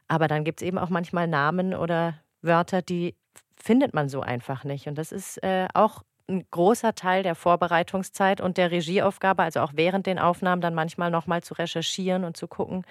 Aber 0.10 0.28
dann 0.28 0.44
gibt 0.44 0.62
es 0.62 0.68
eben 0.68 0.78
auch 0.78 0.90
manchmal 0.90 1.30
Namen 1.30 1.74
oder 1.74 2.20
Wörter, 2.42 2.82
die 2.82 3.16
findet 3.56 3.94
man 3.94 4.10
so 4.10 4.20
einfach 4.20 4.66
nicht. 4.66 4.88
Und 4.88 4.98
das 4.98 5.14
ist 5.14 5.42
äh, 5.44 5.70
auch 5.74 6.04
ein 6.28 6.46
großer 6.52 6.94
Teil 6.94 7.24
der 7.24 7.36
Vorbereitungszeit 7.36 8.42
und 8.42 8.58
der 8.58 8.72
Regieaufgabe, 8.72 9.44
also 9.44 9.62
auch 9.62 9.72
während 9.76 10.08
den 10.08 10.20
Aufnahmen 10.20 10.62
dann 10.62 10.76
manchmal 10.76 11.10
nochmal 11.10 11.42
zu 11.42 11.54
recherchieren 11.54 12.26
und 12.26 12.36
zu 12.36 12.50
gucken, 12.50 12.84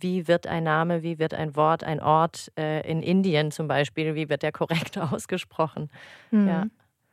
wie 0.00 0.28
wird 0.28 0.46
ein 0.46 0.64
Name, 0.64 1.02
wie 1.02 1.18
wird 1.18 1.34
ein 1.34 1.56
Wort, 1.56 1.84
ein 1.84 2.00
Ort 2.00 2.50
äh, 2.58 2.88
in 2.90 3.02
Indien 3.02 3.50
zum 3.50 3.68
Beispiel, 3.68 4.14
wie 4.14 4.28
wird 4.28 4.42
der 4.42 4.52
korrekt 4.52 4.98
ausgesprochen. 5.12 5.90
Mhm. 6.30 6.48
Ja. 6.48 6.64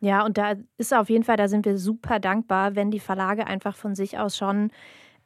Ja, 0.01 0.25
und 0.25 0.37
da 0.37 0.53
ist 0.77 0.93
auf 0.93 1.09
jeden 1.09 1.25
Fall, 1.25 1.35
da 1.35 1.49
sind 1.49 1.65
wir 1.65 1.77
super 1.77 2.19
dankbar, 2.19 2.75
wenn 2.75 2.89
die 2.89 3.01
Verlage 3.01 3.45
einfach 3.47 3.75
von 3.75 3.95
sich 3.95 4.17
aus 4.17 4.37
schon 4.37 4.71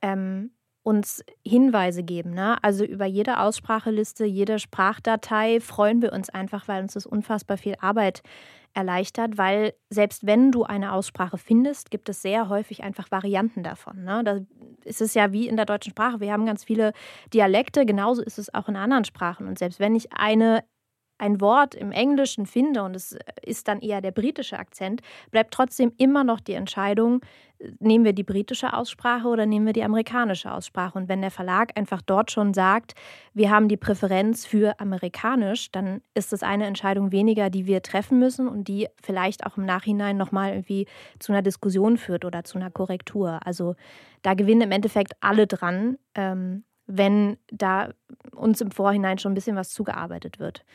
ähm, 0.02 0.50
uns 0.84 1.24
Hinweise 1.46 2.04
geben. 2.04 2.32
Ne? 2.32 2.58
Also 2.64 2.84
über 2.84 3.06
jede 3.06 3.40
Ausspracheliste, 3.40 4.26
jede 4.26 4.60
Sprachdatei 4.60 5.60
freuen 5.60 6.02
wir 6.02 6.12
uns 6.12 6.30
einfach, 6.30 6.68
weil 6.68 6.82
uns 6.84 6.94
das 6.94 7.06
unfassbar 7.06 7.58
viel 7.58 7.76
Arbeit 7.80 8.22
erleichtert, 8.74 9.38
weil 9.38 9.74
selbst 9.90 10.26
wenn 10.26 10.52
du 10.52 10.64
eine 10.64 10.94
Aussprache 10.94 11.38
findest, 11.38 11.92
gibt 11.92 12.10
es 12.10 12.22
sehr 12.22 12.50
häufig 12.50 12.84
einfach 12.84 13.12
Varianten 13.12 13.64
davon. 13.64 14.04
Ne? 14.04 14.24
Da 14.24 14.40
ist 14.84 15.02
es 15.02 15.14
ja 15.14 15.32
wie 15.32 15.48
in 15.48 15.56
der 15.56 15.66
deutschen 15.66 15.92
Sprache. 15.92 16.20
Wir 16.20 16.34
haben 16.34 16.46
ganz 16.46 16.64
viele 16.64 16.94
Dialekte, 17.34 17.86
genauso 17.86 18.22
ist 18.22 18.40
es 18.40 18.54
auch 18.54 18.68
in 18.68 18.76
anderen 18.76 19.06
Sprachen. 19.06 19.48
Und 19.48 19.60
selbst 19.60 19.80
wenn 19.80 19.96
ich 19.96 20.14
eine 20.14 20.64
ein 21.18 21.40
Wort 21.42 21.76
im 21.76 21.92
Englischen 21.92 22.46
finde 22.46 22.84
und 22.84 22.96
es 22.96 23.18
ist 23.46 23.68
dann 23.68 23.80
eher 23.80 24.02
der 24.02 24.12
britische 24.12 24.60
Akzent, 24.60 25.02
bleibt 25.32 25.54
trotzdem 25.54 25.94
immer 25.98 26.24
noch 26.24 26.40
die 26.40 26.54
Entscheidung, 26.54 27.22
nehmen 27.80 28.04
wir 28.04 28.14
die 28.14 28.24
britische 28.24 28.74
Aussprache 28.74 29.28
oder 29.28 29.46
nehmen 29.46 29.66
wir 29.66 29.74
die 29.74 29.84
amerikanische 29.84 30.52
Aussprache. 30.52 30.98
Und 30.98 31.08
wenn 31.08 31.22
der 31.22 31.32
Verlag 31.32 31.72
einfach 31.78 32.02
dort 32.02 32.32
schon 32.32 32.54
sagt, 32.54 32.94
wir 33.34 33.50
haben 33.50 33.68
die 33.68 33.78
Präferenz 33.78 34.46
für 34.46 34.80
amerikanisch, 34.80 35.72
dann 35.72 36.02
ist 36.14 36.34
das 36.34 36.44
eine 36.44 36.66
Entscheidung 36.66 37.12
weniger, 37.12 37.50
die 37.50 37.66
wir 37.66 37.82
treffen 37.82 38.20
müssen 38.20 38.48
und 38.48 38.68
die 38.68 38.88
vielleicht 39.02 39.46
auch 39.46 39.58
im 39.58 39.66
Nachhinein 39.66 40.18
nochmal 40.18 40.52
irgendwie 40.52 40.88
zu 41.20 41.32
einer 41.32 41.42
Diskussion 41.42 41.98
führt 41.98 42.26
oder 42.26 42.44
zu 42.44 42.58
einer 42.58 42.72
Korrektur. 42.72 43.40
Also 43.46 43.76
da 44.24 44.34
gewinnen 44.34 44.62
im 44.62 44.72
Endeffekt 44.72 45.14
alle 45.22 45.48
dran, 45.48 45.98
ähm, 46.16 46.64
wenn 46.86 47.38
da 47.50 47.90
uns 48.36 48.60
im 48.62 48.72
Vorhinein 48.72 49.18
schon 49.18 49.32
ein 49.32 49.36
bisschen 49.36 49.56
was 49.56 49.70
zugearbeitet 49.70 50.40
wird. 50.40 50.66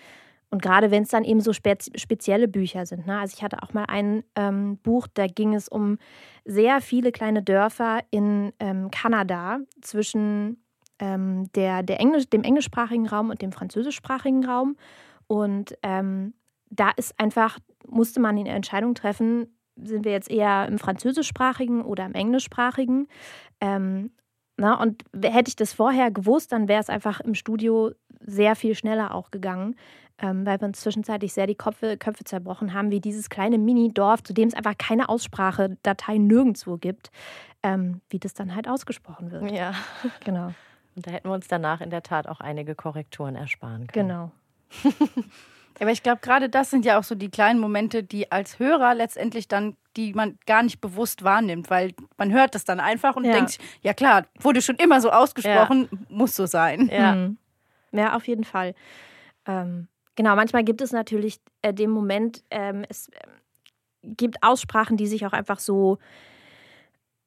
Und 0.51 0.63
gerade 0.63 0.91
wenn 0.91 1.03
es 1.03 1.11
dann 1.11 1.25
eben 1.25 1.41
so 1.41 1.53
spez 1.53 1.91
spezielle 1.95 2.49
Bücher 2.49 2.87
sind. 2.87 3.07
Ne? 3.07 3.19
Also 3.19 3.35
ich 3.37 3.43
hatte 3.43 3.63
auch 3.63 3.75
mal 3.75 3.85
ein 3.85 4.25
ähm, 4.35 4.79
Buch, 4.79 5.07
da 5.13 5.27
ging 5.27 5.55
es 5.55 5.69
um 5.69 5.99
sehr 6.45 6.81
viele 6.81 7.13
kleine 7.13 7.43
Dörfer 7.43 8.01
in 8.11 8.53
ähm, 8.59 8.91
Kanada 8.91 9.59
zwischen 9.83 10.63
ähm, 10.99 11.51
der, 11.55 11.83
der 11.83 12.01
Englisch, 12.01 12.29
dem 12.31 12.43
englischsprachigen 12.43 13.07
Raum 13.07 13.31
und 13.31 13.43
dem 13.43 13.53
französischsprachigen 13.53 14.45
Raum. 14.45 14.77
Und 15.27 15.77
ähm, 15.83 16.33
da 16.71 16.91
ist 16.97 17.19
einfach, 17.21 17.59
musste 17.87 18.21
man 18.21 18.37
die 18.37 18.49
Entscheidung 18.49 18.95
treffen, 18.95 19.55
sind 19.77 20.05
wir 20.05 20.13
jetzt 20.13 20.31
eher 20.31 20.67
im 20.67 20.79
französischsprachigen 20.79 21.83
oder 21.83 22.07
im 22.07 22.15
englischsprachigen. 22.15 23.07
Ähm, 23.61 24.11
na, 24.57 24.81
und 24.81 25.05
hätte 25.23 25.51
ich 25.51 25.57
das 25.57 25.73
vorher 25.73 26.11
gewusst, 26.11 26.51
dann 26.51 26.67
wäre 26.67 26.81
es 26.81 26.89
einfach 26.89 27.21
im 27.21 27.35
Studio 27.35 27.93
sehr 28.21 28.57
viel 28.57 28.75
schneller 28.75 29.15
auch 29.15 29.31
gegangen, 29.31 29.77
ähm, 30.21 30.45
weil 30.47 30.61
wir 30.61 30.67
uns 30.69 30.81
zwischenzeitlich 30.81 31.33
sehr 31.33 31.47
die 31.47 31.55
Köpfe, 31.55 31.97
Köpfe 31.97 32.25
zerbrochen 32.25 32.75
haben, 32.75 32.91
wie 32.91 33.01
dieses 33.01 33.29
kleine 33.31 33.59
Mini-Dorf, 33.59 34.23
zu 34.23 34.33
dem 34.35 34.49
es 34.49 34.55
einfach 34.55 34.77
keine 34.79 35.09
Aussprachedatei 35.09 36.19
nirgendwo 36.19 36.77
gibt, 36.77 37.11
ähm, 37.63 38.01
wie 38.11 38.19
das 38.19 38.35
dann 38.35 38.55
halt 38.55 38.69
ausgesprochen 38.69 39.31
wird. 39.31 39.51
Ja, 39.51 39.73
Genau. 40.25 40.55
und 40.97 41.07
da 41.07 41.11
hätten 41.11 41.29
wir 41.29 41.35
uns 41.35 41.49
danach 41.49 41.81
in 41.81 41.91
der 41.91 42.03
Tat 42.03 42.27
auch 42.29 42.41
einige 42.41 42.75
Korrekturen 42.75 43.37
ersparen 43.37 43.87
können. 43.87 44.09
Genau. 44.09 44.33
Aber 45.81 45.93
ich 45.93 46.03
glaube, 46.03 46.21
gerade 46.21 46.49
das 46.49 46.71
sind 46.71 46.85
ja 46.85 46.99
auch 46.99 47.05
so 47.05 47.15
die 47.15 47.31
kleinen 47.31 47.61
Momente, 47.61 48.03
die 48.03 48.33
als 48.33 48.59
Hörer 48.59 48.95
letztendlich 48.95 49.47
dann, 49.47 49.77
die 49.97 50.13
man 50.13 50.37
gar 50.45 50.65
nicht 50.65 50.81
bewusst 50.81 51.23
wahrnimmt, 51.23 51.71
weil 51.71 51.93
man 52.17 52.33
hört 52.33 52.57
das 52.57 52.65
dann 52.65 52.81
einfach 52.81 53.15
und 53.15 53.25
Ja. 53.25 53.33
denkt, 53.33 53.59
ja 53.83 53.95
klar, 53.95 54.25
wurde 54.41 54.61
schon 54.61 54.75
immer 54.77 55.01
so 55.01 55.11
ausgesprochen, 55.11 55.89
muss 56.09 56.35
so 56.35 56.47
sein. 56.47 56.91
Ja. 56.93 57.15
Mhm. 57.15 57.39
Ja, 57.93 58.17
auf 58.17 58.27
jeden 58.27 58.43
Fall. 58.45 58.75
Ähm, 59.47 59.87
genau, 60.19 60.35
manchmal 60.35 60.65
gibt 60.65 60.83
es 60.83 60.91
natürlich 60.91 61.39
äh, 61.63 61.73
den 61.73 61.91
Moment, 61.91 62.43
ähm, 62.51 62.85
es 62.89 63.09
ähm, 63.25 64.17
gibt 64.17 64.43
Aussprachen, 64.43 64.97
die 64.97 65.07
sich 65.07 65.25
auch 65.25 65.33
einfach 65.33 65.61
so 65.61 65.99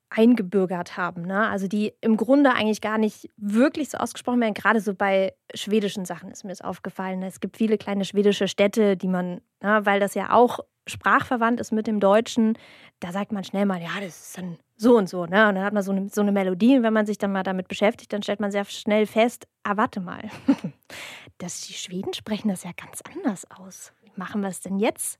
eingebürgert 0.09 0.97
haben. 0.97 1.21
Ne? 1.21 1.47
Also 1.47 1.69
die 1.69 1.93
im 2.01 2.17
Grunde 2.17 2.51
eigentlich 2.51 2.81
gar 2.81 2.97
nicht 2.97 3.29
wirklich 3.37 3.89
so 3.89 3.97
ausgesprochen 3.97 4.41
werden. 4.41 4.53
Gerade 4.53 4.81
so 4.81 4.93
bei 4.93 5.33
schwedischen 5.55 6.03
Sachen 6.03 6.29
ist 6.31 6.43
mir 6.43 6.49
das 6.49 6.59
aufgefallen. 6.59 7.23
Es 7.23 7.39
gibt 7.39 7.55
viele 7.55 7.77
kleine 7.77 8.03
schwedische 8.03 8.49
Städte, 8.49 8.97
die 8.97 9.07
man, 9.07 9.39
ne, 9.61 9.85
weil 9.85 10.01
das 10.01 10.13
ja 10.13 10.33
auch 10.33 10.59
sprachverwandt 10.91 11.59
ist 11.59 11.71
mit 11.71 11.87
dem 11.87 11.99
Deutschen, 11.99 12.57
da 12.99 13.11
sagt 13.11 13.31
man 13.31 13.43
schnell 13.43 13.65
mal, 13.65 13.81
ja, 13.81 13.99
das 13.99 14.27
ist 14.27 14.37
dann 14.37 14.57
so 14.77 14.97
und 14.97 15.09
so. 15.09 15.25
Ne? 15.25 15.47
Und 15.49 15.55
dann 15.55 15.63
hat 15.63 15.73
man 15.73 15.83
so 15.83 15.91
eine, 15.91 16.09
so 16.09 16.21
eine 16.21 16.31
Melodie 16.31 16.77
und 16.77 16.83
wenn 16.83 16.93
man 16.93 17.05
sich 17.05 17.17
dann 17.17 17.31
mal 17.31 17.43
damit 17.43 17.67
beschäftigt, 17.67 18.13
dann 18.13 18.23
stellt 18.23 18.39
man 18.39 18.51
sehr 18.51 18.65
schnell 18.65 19.05
fest, 19.05 19.47
ah, 19.63 19.77
warte 19.77 19.99
mal, 19.99 20.29
das, 21.37 21.61
die 21.61 21.73
Schweden 21.73 22.13
sprechen 22.13 22.49
das 22.49 22.63
ja 22.63 22.71
ganz 22.75 23.01
anders 23.15 23.45
aus. 23.51 23.93
Wie 24.03 24.11
machen 24.15 24.41
wir 24.41 24.49
es 24.49 24.61
denn 24.61 24.77
jetzt? 24.77 25.19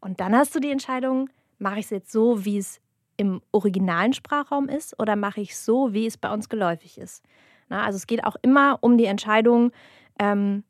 Und 0.00 0.20
dann 0.20 0.34
hast 0.34 0.54
du 0.54 0.60
die 0.60 0.70
Entscheidung, 0.70 1.30
mache 1.58 1.78
ich 1.78 1.86
es 1.86 1.90
jetzt 1.90 2.12
so, 2.12 2.44
wie 2.44 2.58
es 2.58 2.80
im 3.16 3.40
originalen 3.52 4.12
Sprachraum 4.12 4.68
ist 4.68 4.98
oder 4.98 5.16
mache 5.16 5.40
ich 5.40 5.52
es 5.52 5.64
so, 5.64 5.92
wie 5.92 6.06
es 6.06 6.16
bei 6.16 6.32
uns 6.32 6.48
geläufig 6.48 6.98
ist? 6.98 7.22
Na, 7.68 7.84
also 7.84 7.96
es 7.96 8.06
geht 8.06 8.24
auch 8.24 8.36
immer 8.42 8.78
um 8.80 8.98
die 8.98 9.04
Entscheidung, 9.04 9.72
ähm, 10.18 10.64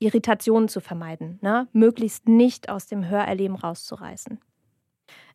Irritationen 0.00 0.68
zu 0.68 0.80
vermeiden, 0.80 1.38
ne? 1.42 1.68
möglichst 1.72 2.26
nicht 2.26 2.68
aus 2.68 2.86
dem 2.86 3.08
Hörerleben 3.08 3.54
rauszureißen. 3.54 4.40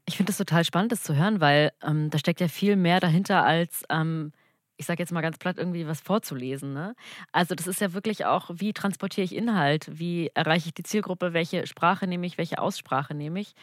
Ich 0.06 0.18
finde 0.18 0.32
es 0.32 0.38
total 0.38 0.66
spannend, 0.66 0.92
das 0.92 1.04
zu 1.04 1.16
hören, 1.16 1.40
weil 1.40 1.72
ähm, 1.82 2.10
da 2.10 2.18
steckt 2.18 2.42
ja 2.42 2.48
viel 2.48 2.76
mehr 2.76 3.00
dahinter 3.00 3.44
als, 3.44 3.84
ähm, 3.90 4.34
ich 4.78 4.86
sage 4.86 5.02
jetzt 5.02 5.12
mal 5.12 5.22
ganz 5.22 5.38
platt, 5.38 5.58
irgendwie 5.58 5.88
was 5.88 6.02
vorzulesen. 6.02 6.74
Ne? 6.74 6.96
Also 7.32 7.56
das 7.56 7.68
ist 7.68 7.80
ja 7.80 7.94
wirklich 7.94 8.26
auch, 8.26 8.50
wie 8.54 8.74
transportiere 8.74 9.26
ich 9.26 9.36
Inhalt, 9.36 9.88
wie 9.92 10.32
erreiche 10.34 10.68
ich 10.68 10.74
die 10.74 10.84
Zielgruppe, 10.84 11.34
welche 11.34 11.66
Sprache 11.68 12.08
nehme 12.08 12.26
ich, 12.26 12.38
welche 12.38 12.60
Aussprache 12.60 13.14
nehme 13.14 13.40
ich. 13.40 13.54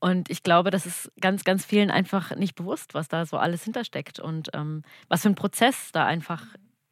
Und 0.00 0.30
ich 0.30 0.44
glaube, 0.44 0.70
das 0.70 0.86
ist 0.86 1.10
ganz, 1.20 1.42
ganz 1.42 1.64
vielen 1.64 1.90
einfach 1.90 2.34
nicht 2.36 2.54
bewusst, 2.54 2.94
was 2.94 3.08
da 3.08 3.26
so 3.26 3.36
alles 3.36 3.64
hintersteckt 3.64 4.20
und 4.20 4.50
ähm, 4.54 4.82
was 5.08 5.22
für 5.22 5.28
ein 5.28 5.34
Prozess 5.34 5.90
da 5.92 6.06
einfach 6.06 6.46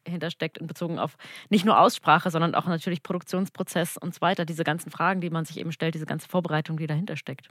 hintersteckt 0.09 0.57
in 0.57 0.67
Bezug 0.67 0.97
auf 0.97 1.17
nicht 1.49 1.65
nur 1.65 1.79
Aussprache, 1.79 2.29
sondern 2.31 2.55
auch 2.55 2.65
natürlich 2.65 3.03
Produktionsprozess 3.03 3.97
und 3.97 4.13
so 4.13 4.21
weiter. 4.21 4.45
Diese 4.45 4.63
ganzen 4.63 4.91
Fragen, 4.91 5.21
die 5.21 5.29
man 5.29 5.45
sich 5.45 5.59
eben 5.59 5.71
stellt, 5.71 5.95
diese 5.95 6.05
ganze 6.05 6.27
Vorbereitung, 6.27 6.77
die 6.77 6.87
dahinter 6.87 7.15
steckt. 7.17 7.49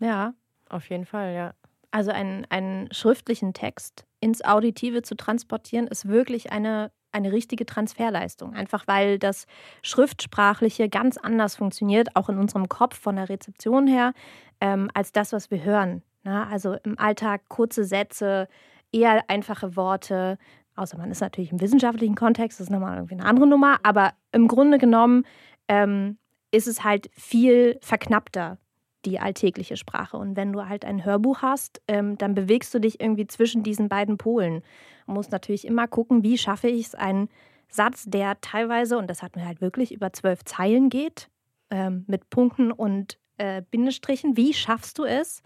Ja, 0.00 0.34
Auf 0.68 0.88
jeden 0.90 1.06
Fall, 1.06 1.34
ja. 1.34 1.54
also 1.90 2.10
einen, 2.10 2.46
einen 2.50 2.92
schriftlichen 2.92 3.52
Text 3.52 4.04
ins 4.20 4.44
Auditive 4.44 5.02
zu 5.02 5.14
transportieren, 5.14 5.86
ist 5.86 6.08
wirklich 6.08 6.50
eine, 6.50 6.90
eine 7.12 7.30
richtige 7.32 7.66
Transferleistung. 7.66 8.54
Einfach 8.54 8.86
weil 8.86 9.18
das 9.18 9.46
Schriftsprachliche 9.82 10.88
ganz 10.88 11.16
anders 11.18 11.56
funktioniert, 11.56 12.16
auch 12.16 12.28
in 12.28 12.38
unserem 12.38 12.68
Kopf 12.68 12.98
von 12.98 13.16
der 13.16 13.28
Rezeption 13.28 13.86
her, 13.86 14.14
ähm, 14.60 14.90
als 14.94 15.12
das, 15.12 15.32
was 15.32 15.50
wir 15.50 15.62
hören. 15.62 16.02
Na, 16.24 16.48
also 16.48 16.76
im 16.84 16.98
Alltag 16.98 17.42
kurze 17.48 17.84
Sätze, 17.84 18.48
eher 18.92 19.28
einfache 19.28 19.76
Worte. 19.76 20.38
Außer 20.76 20.98
man 20.98 21.10
ist 21.10 21.20
natürlich 21.20 21.52
im 21.52 21.60
wissenschaftlichen 21.60 22.14
Kontext, 22.14 22.58
das 22.58 22.66
ist 22.66 22.70
nochmal 22.70 22.96
irgendwie 22.96 23.14
eine 23.14 23.26
andere 23.26 23.46
Nummer. 23.46 23.78
Aber 23.82 24.12
im 24.32 24.48
Grunde 24.48 24.78
genommen 24.78 25.24
ähm, 25.68 26.18
ist 26.50 26.66
es 26.66 26.84
halt 26.84 27.10
viel 27.12 27.78
verknappter, 27.80 28.58
die 29.04 29.20
alltägliche 29.20 29.76
Sprache. 29.76 30.16
Und 30.16 30.36
wenn 30.36 30.52
du 30.52 30.68
halt 30.68 30.84
ein 30.84 31.04
Hörbuch 31.04 31.42
hast, 31.42 31.80
ähm, 31.88 32.18
dann 32.18 32.34
bewegst 32.34 32.72
du 32.74 32.80
dich 32.80 33.00
irgendwie 33.00 33.26
zwischen 33.26 33.62
diesen 33.62 33.88
beiden 33.88 34.16
Polen. 34.16 34.62
Man 35.06 35.16
muss 35.16 35.30
natürlich 35.30 35.66
immer 35.66 35.86
gucken, 35.86 36.22
wie 36.22 36.38
schaffe 36.38 36.68
ich 36.68 36.86
es, 36.86 36.94
einen 36.94 37.28
Satz, 37.68 38.04
der 38.06 38.40
teilweise, 38.40 38.98
und 38.98 39.08
das 39.08 39.22
hat 39.22 39.36
mir 39.36 39.46
halt 39.46 39.60
wirklich 39.60 39.92
über 39.92 40.12
zwölf 40.12 40.44
Zeilen 40.44 40.88
geht, 40.90 41.28
ähm, 41.70 42.04
mit 42.06 42.30
Punkten 42.30 42.72
und 42.72 43.18
äh, 43.36 43.62
Bindestrichen, 43.70 44.36
wie 44.36 44.54
schaffst 44.54 44.98
du 44.98 45.04
es, 45.04 45.42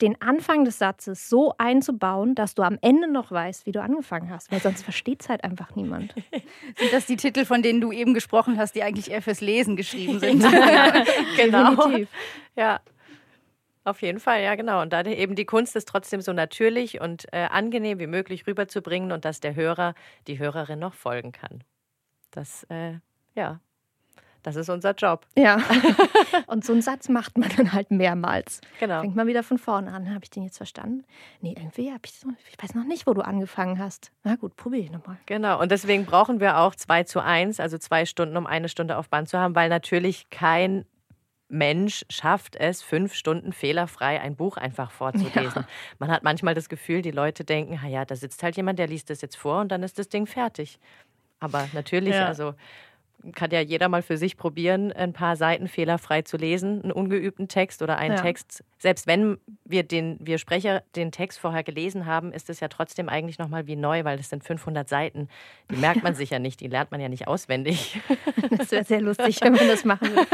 den 0.00 0.20
Anfang 0.20 0.64
des 0.64 0.78
Satzes 0.78 1.28
so 1.28 1.54
einzubauen, 1.58 2.34
dass 2.34 2.54
du 2.54 2.62
am 2.62 2.78
Ende 2.80 3.10
noch 3.10 3.30
weißt, 3.30 3.66
wie 3.66 3.72
du 3.72 3.80
angefangen 3.80 4.30
hast, 4.30 4.50
weil 4.50 4.60
sonst 4.60 4.82
versteht 4.82 5.22
es 5.22 5.28
halt 5.28 5.44
einfach 5.44 5.74
niemand. 5.76 6.14
Sind 6.76 6.92
das 6.92 7.06
die 7.06 7.16
Titel, 7.16 7.44
von 7.44 7.62
denen 7.62 7.80
du 7.80 7.92
eben 7.92 8.14
gesprochen 8.14 8.58
hast, 8.58 8.74
die 8.74 8.82
eigentlich 8.82 9.10
eher 9.10 9.22
fürs 9.22 9.40
Lesen 9.40 9.76
geschrieben 9.76 10.18
sind? 10.18 10.42
genau. 11.36 11.74
Definitiv. 11.74 12.08
Ja. 12.56 12.80
Auf 13.84 14.00
jeden 14.00 14.18
Fall, 14.18 14.42
ja, 14.42 14.54
genau. 14.54 14.80
Und 14.80 14.94
da 14.94 15.02
eben 15.02 15.34
die 15.34 15.44
Kunst 15.44 15.76
ist 15.76 15.86
trotzdem 15.86 16.22
so 16.22 16.32
natürlich 16.32 17.00
und 17.00 17.26
äh, 17.32 17.48
angenehm 17.50 17.98
wie 17.98 18.06
möglich 18.06 18.46
rüberzubringen 18.46 19.12
und 19.12 19.26
dass 19.26 19.40
der 19.40 19.54
Hörer, 19.54 19.94
die 20.26 20.38
Hörerin 20.38 20.78
noch 20.78 20.94
folgen 20.94 21.32
kann. 21.32 21.62
Das, 22.30 22.64
äh, 22.70 22.94
ja, 23.34 23.60
das 24.44 24.56
ist 24.56 24.68
unser 24.68 24.92
Job. 24.94 25.26
Ja. 25.36 25.58
Und 26.46 26.64
so 26.64 26.72
einen 26.72 26.82
Satz 26.82 27.08
macht 27.08 27.36
man 27.38 27.48
dann 27.56 27.72
halt 27.72 27.90
mehrmals. 27.90 28.60
Genau. 28.78 29.00
Fängt 29.00 29.16
man 29.16 29.26
wieder 29.26 29.42
von 29.42 29.58
vorne 29.58 29.92
an. 29.92 30.08
Habe 30.14 30.20
ich 30.24 30.30
den 30.30 30.44
jetzt 30.44 30.56
verstanden? 30.58 31.04
Nee, 31.40 31.54
irgendwie 31.56 31.90
habe 31.90 32.02
ich 32.04 32.12
so, 32.12 32.28
ich 32.52 32.62
weiß 32.62 32.74
noch 32.74 32.84
nicht, 32.84 33.06
wo 33.06 33.14
du 33.14 33.22
angefangen 33.22 33.78
hast. 33.78 34.12
Na 34.22 34.36
gut, 34.36 34.54
probiere 34.56 34.82
ich 34.84 34.90
nochmal. 34.92 35.16
Genau, 35.26 35.60
und 35.60 35.70
deswegen 35.72 36.04
brauchen 36.06 36.40
wir 36.40 36.58
auch 36.58 36.74
zwei 36.74 37.02
zu 37.04 37.20
eins, 37.20 37.58
also 37.58 37.78
zwei 37.78 38.06
Stunden, 38.06 38.36
um 38.36 38.46
eine 38.46 38.68
Stunde 38.68 38.96
auf 38.98 39.08
Band 39.08 39.28
zu 39.28 39.38
haben, 39.38 39.54
weil 39.54 39.68
natürlich 39.68 40.30
kein 40.30 40.84
Mensch 41.48 42.04
schafft 42.08 42.56
es, 42.56 42.82
fünf 42.82 43.14
Stunden 43.14 43.52
fehlerfrei 43.52 44.20
ein 44.20 44.34
Buch 44.34 44.56
einfach 44.56 44.90
vorzulesen. 44.90 45.64
Man 45.98 46.10
hat 46.10 46.22
manchmal 46.24 46.54
das 46.54 46.68
Gefühl, 46.68 47.02
die 47.02 47.10
Leute 47.10 47.44
denken, 47.44 47.80
"Ha 47.82 47.86
ja, 47.86 48.04
da 48.04 48.16
sitzt 48.16 48.42
halt 48.42 48.56
jemand, 48.56 48.78
der 48.78 48.86
liest 48.88 49.10
das 49.10 49.20
jetzt 49.20 49.36
vor 49.36 49.60
und 49.60 49.68
dann 49.70 49.82
ist 49.82 49.98
das 49.98 50.08
Ding 50.08 50.26
fertig. 50.26 50.78
Aber 51.40 51.68
natürlich, 51.74 52.14
Ja. 52.14 52.26
also 52.26 52.54
kann 53.32 53.50
ja 53.50 53.60
jeder 53.60 53.88
mal 53.88 54.02
für 54.02 54.16
sich 54.16 54.36
probieren, 54.36 54.92
ein 54.92 55.12
paar 55.12 55.36
Seiten 55.36 55.68
fehlerfrei 55.68 56.22
zu 56.22 56.36
lesen, 56.36 56.82
einen 56.82 56.92
ungeübten 56.92 57.48
Text 57.48 57.82
oder 57.82 57.96
einen 57.98 58.16
Ja. 58.16 58.22
Text. 58.22 58.64
Selbst 58.78 59.06
wenn 59.06 59.38
wir 59.64 59.82
den, 59.82 60.18
wir 60.20 60.38
Sprecher 60.38 60.82
den 60.94 61.10
Text 61.12 61.38
vorher 61.38 61.62
gelesen 61.64 62.04
haben, 62.06 62.32
ist 62.32 62.50
es 62.50 62.60
ja 62.60 62.68
trotzdem 62.68 63.08
eigentlich 63.08 63.38
nochmal 63.38 63.66
wie 63.66 63.76
neu, 63.76 64.04
weil 64.04 64.16
das 64.18 64.28
sind 64.28 64.44
500 64.44 64.88
Seiten. 64.88 65.28
Die 65.70 65.76
merkt 65.76 66.02
man 66.02 66.14
sich 66.14 66.30
ja 66.30 66.38
nicht, 66.38 66.60
die 66.60 66.66
lernt 66.68 66.90
man 66.90 67.00
ja 67.00 67.08
nicht 67.08 67.26
auswendig. 67.28 68.00
Das 68.56 68.70
wäre 68.70 68.84
sehr 68.84 69.00
lustig, 69.00 69.40
wenn 69.40 69.54
man 69.54 69.66
das 69.66 69.84
machen 69.84 70.10
würde. 70.14 70.26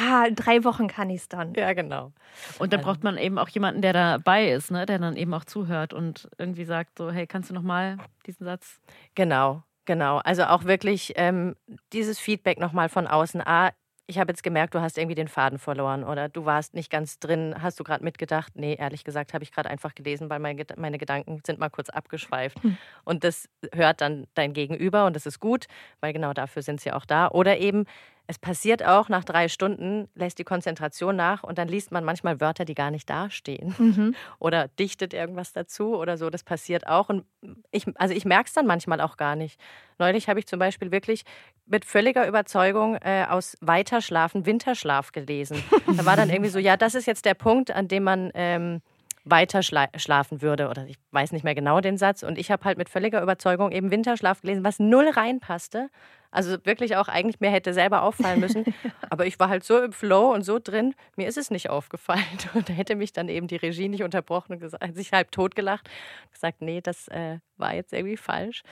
Ah, 0.00 0.24
in 0.26 0.34
drei 0.36 0.64
Wochen 0.64 0.86
kann 0.88 1.10
ich 1.10 1.22
es 1.22 1.28
dann. 1.28 1.54
ja, 1.54 1.72
genau. 1.72 2.12
Und 2.58 2.72
dann 2.72 2.80
braucht 2.80 3.02
man 3.04 3.18
eben 3.18 3.38
auch 3.38 3.48
jemanden, 3.48 3.82
der 3.82 3.92
dabei 3.92 4.50
ist, 4.50 4.70
ne? 4.70 4.86
der 4.86 4.98
dann 4.98 5.16
eben 5.16 5.34
auch 5.34 5.44
zuhört 5.44 5.92
und 5.92 6.28
irgendwie 6.38 6.64
sagt 6.64 6.96
so, 6.98 7.10
hey, 7.10 7.26
kannst 7.26 7.50
du 7.50 7.54
nochmal 7.54 7.98
diesen 8.26 8.44
Satz? 8.44 8.80
Genau, 9.14 9.62
genau. 9.88 10.18
Also 10.18 10.44
auch 10.44 10.64
wirklich 10.64 11.14
ähm, 11.16 11.56
dieses 11.92 12.20
Feedback 12.20 12.60
nochmal 12.60 12.88
von 12.88 13.08
außen. 13.08 13.40
Ah, 13.44 13.72
ich 14.06 14.18
habe 14.18 14.30
jetzt 14.30 14.42
gemerkt, 14.42 14.74
du 14.74 14.80
hast 14.80 14.96
irgendwie 14.96 15.14
den 15.16 15.28
Faden 15.28 15.58
verloren 15.58 16.04
oder 16.04 16.28
du 16.28 16.44
warst 16.44 16.74
nicht 16.74 16.90
ganz 16.90 17.18
drin. 17.18 17.56
Hast 17.60 17.80
du 17.80 17.84
gerade 17.84 18.04
mitgedacht? 18.04 18.52
Nee, 18.54 18.76
ehrlich 18.78 19.02
gesagt 19.04 19.34
habe 19.34 19.44
ich 19.44 19.50
gerade 19.52 19.68
einfach 19.68 19.94
gelesen, 19.94 20.30
weil 20.30 20.38
meine, 20.38 20.62
Ged- 20.62 20.78
meine 20.78 20.98
Gedanken 20.98 21.40
sind 21.44 21.58
mal 21.58 21.68
kurz 21.70 21.88
abgeschweift. 21.90 22.58
Und 23.04 23.24
das 23.24 23.48
hört 23.74 24.00
dann 24.00 24.26
dein 24.34 24.52
Gegenüber 24.52 25.06
und 25.06 25.16
das 25.16 25.26
ist 25.26 25.40
gut, 25.40 25.66
weil 26.00 26.12
genau 26.12 26.32
dafür 26.32 26.62
sind 26.62 26.80
sie 26.80 26.92
auch 26.92 27.04
da. 27.04 27.28
Oder 27.28 27.58
eben, 27.58 27.84
es 28.30 28.38
passiert 28.38 28.84
auch, 28.84 29.08
nach 29.08 29.24
drei 29.24 29.48
Stunden 29.48 30.06
lässt 30.14 30.38
die 30.38 30.44
Konzentration 30.44 31.16
nach 31.16 31.42
und 31.42 31.56
dann 31.56 31.66
liest 31.66 31.92
man 31.92 32.04
manchmal 32.04 32.42
Wörter, 32.42 32.66
die 32.66 32.74
gar 32.74 32.90
nicht 32.90 33.08
dastehen. 33.08 33.74
Mhm. 33.78 34.14
Oder 34.38 34.68
dichtet 34.68 35.14
irgendwas 35.14 35.54
dazu 35.54 35.96
oder 35.96 36.18
so. 36.18 36.28
Das 36.28 36.42
passiert 36.42 36.86
auch. 36.86 37.08
Und 37.08 37.24
ich, 37.70 37.86
also 37.96 38.14
ich 38.14 38.26
merke 38.26 38.48
es 38.48 38.52
dann 38.52 38.66
manchmal 38.66 39.00
auch 39.00 39.16
gar 39.16 39.34
nicht. 39.34 39.58
Neulich 39.98 40.28
habe 40.28 40.38
ich 40.38 40.46
zum 40.46 40.58
Beispiel 40.58 40.92
wirklich 40.92 41.24
mit 41.64 41.86
völliger 41.86 42.28
Überzeugung 42.28 42.96
äh, 42.96 43.24
aus 43.28 43.56
Weiterschlafen 43.62 44.44
Winterschlaf 44.44 45.12
gelesen. 45.12 45.62
Da 45.96 46.04
war 46.04 46.16
dann 46.16 46.28
irgendwie 46.28 46.50
so, 46.50 46.58
ja, 46.58 46.76
das 46.76 46.94
ist 46.94 47.06
jetzt 47.06 47.24
der 47.24 47.34
Punkt, 47.34 47.70
an 47.70 47.88
dem 47.88 48.04
man. 48.04 48.30
Ähm, 48.34 48.82
weiter 49.30 49.62
schlafen 49.62 50.40
würde. 50.40 50.68
Oder 50.68 50.86
ich 50.86 50.96
weiß 51.10 51.32
nicht 51.32 51.44
mehr 51.44 51.54
genau 51.54 51.82
den 51.82 51.98
Satz. 51.98 52.22
Und 52.22 52.38
ich 52.38 52.50
habe 52.50 52.64
halt 52.64 52.78
mit 52.78 52.88
völliger 52.88 53.20
Überzeugung 53.20 53.72
eben 53.72 53.90
Winterschlaf 53.90 54.40
gelesen, 54.40 54.64
was 54.64 54.78
null 54.78 55.08
reinpasste. 55.08 55.90
Also 56.30 56.58
wirklich 56.64 56.96
auch 56.96 57.08
eigentlich 57.08 57.40
mir 57.40 57.50
hätte 57.50 57.72
selber 57.72 58.02
auffallen 58.02 58.40
müssen. 58.40 58.64
Aber 59.10 59.26
ich 59.26 59.38
war 59.40 59.48
halt 59.48 59.64
so 59.64 59.82
im 59.82 59.92
Flow 59.92 60.32
und 60.34 60.42
so 60.42 60.58
drin, 60.58 60.94
mir 61.16 61.26
ist 61.26 61.38
es 61.38 61.50
nicht 61.50 61.70
aufgefallen. 61.70 62.22
Und 62.54 62.68
da 62.68 62.72
hätte 62.72 62.96
mich 62.96 63.12
dann 63.12 63.28
eben 63.28 63.46
die 63.46 63.56
Regie 63.56 63.88
nicht 63.88 64.02
unterbrochen 64.02 64.52
und 64.54 64.60
gesagt, 64.60 64.94
sich 64.94 65.12
halb 65.12 65.30
totgelacht. 65.30 65.88
Gesagt, 66.32 66.60
nee, 66.60 66.80
das 66.80 67.08
äh, 67.08 67.38
war 67.56 67.74
jetzt 67.74 67.92
irgendwie 67.92 68.16
falsch. 68.16 68.62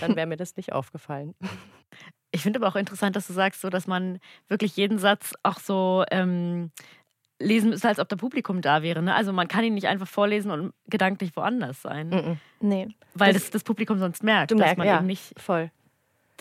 Dann 0.00 0.16
wäre 0.16 0.26
mir 0.26 0.36
das 0.36 0.56
nicht 0.56 0.72
aufgefallen. 0.72 1.34
Ich 2.34 2.40
finde 2.40 2.60
aber 2.60 2.68
auch 2.68 2.76
interessant, 2.76 3.14
dass 3.14 3.26
du 3.26 3.34
sagst, 3.34 3.60
so, 3.60 3.68
dass 3.68 3.86
man 3.86 4.18
wirklich 4.48 4.74
jeden 4.78 4.96
Satz 4.96 5.34
auch 5.42 5.58
so 5.58 6.02
ähm, 6.10 6.70
lesen 7.38 7.68
müsste, 7.68 7.88
als 7.88 7.98
ob 7.98 8.08
der 8.08 8.16
Publikum 8.16 8.62
da 8.62 8.82
wäre. 8.82 9.02
Ne? 9.02 9.14
Also 9.14 9.34
man 9.34 9.48
kann 9.48 9.64
ihn 9.64 9.74
nicht 9.74 9.86
einfach 9.86 10.08
vorlesen 10.08 10.50
und 10.50 10.72
gedanklich 10.86 11.36
woanders 11.36 11.82
sein. 11.82 12.08
Mm 12.08 12.14
-mm. 12.14 12.36
Nee. 12.60 12.88
Weil 13.12 13.34
das, 13.34 13.42
das, 13.42 13.50
das, 13.50 13.64
Publikum 13.64 13.98
sonst 13.98 14.22
merkt, 14.22 14.50
dass 14.50 14.58
merkst, 14.58 14.78
man 14.78 14.86
ja, 14.86 14.96
eben 14.96 15.06
nicht. 15.06 15.38
Voll. 15.38 15.70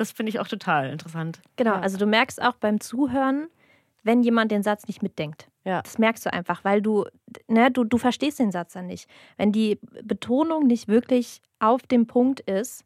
Das 0.02 0.12
finde 0.12 0.32
ich 0.32 0.40
auch 0.40 0.48
total 0.48 0.90
interessant. 0.90 1.42
Genau, 1.58 1.74
Ja. 1.74 1.80
also 1.80 2.00
du 2.00 2.08
merkst 2.08 2.42
auch 2.42 2.56
beim 2.56 2.80
Zuhören, 2.80 3.48
wenn 4.02 4.24
jemand 4.24 4.52
den 4.52 4.64
Satz 4.64 4.88
nicht 4.88 5.04
mitdenkt. 5.04 5.48
Ja. 5.64 5.84
Das 5.84 6.00
merkst 6.00 6.26
du 6.26 6.34
einfach, 6.34 6.64
weil 6.64 6.82
du, 6.82 7.06
ne, 7.48 7.70
du, 7.70 7.84
du 7.84 8.00
verstehst 8.00 8.40
den 8.40 8.52
Satz 8.52 8.74
dann 8.74 8.88
nicht. 8.88 9.08
Wenn 9.38 9.52
die 9.52 9.80
Betonung 10.04 10.66
nicht 10.66 10.88
wirklich 10.88 11.40
auf 11.60 11.84
dem 11.84 12.08
Punkt 12.08 12.40
ist, 12.40 12.84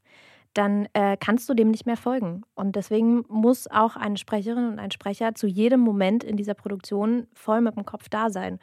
dann 0.53 0.89
äh, 0.91 1.15
kannst 1.17 1.47
du 1.47 1.53
dem 1.53 1.71
nicht 1.71 1.85
mehr 1.85 1.95
folgen. 1.95 2.41
Und 2.53 2.75
deswegen 2.75 3.23
muss 3.29 3.71
auch 3.71 3.95
eine 3.95 4.17
Sprecherin 4.17 4.67
und 4.67 4.79
ein 4.79 4.91
Sprecher 4.91 5.35
zu 5.35 5.47
jedem 5.47 5.79
Moment 5.79 6.21
in 6.21 6.35
dieser 6.35 6.53
Produktion 6.53 7.27
voll 7.33 7.61
mit 7.61 7.77
dem 7.77 7.85
Kopf 7.85 8.09
da 8.09 8.29
sein. 8.29 8.59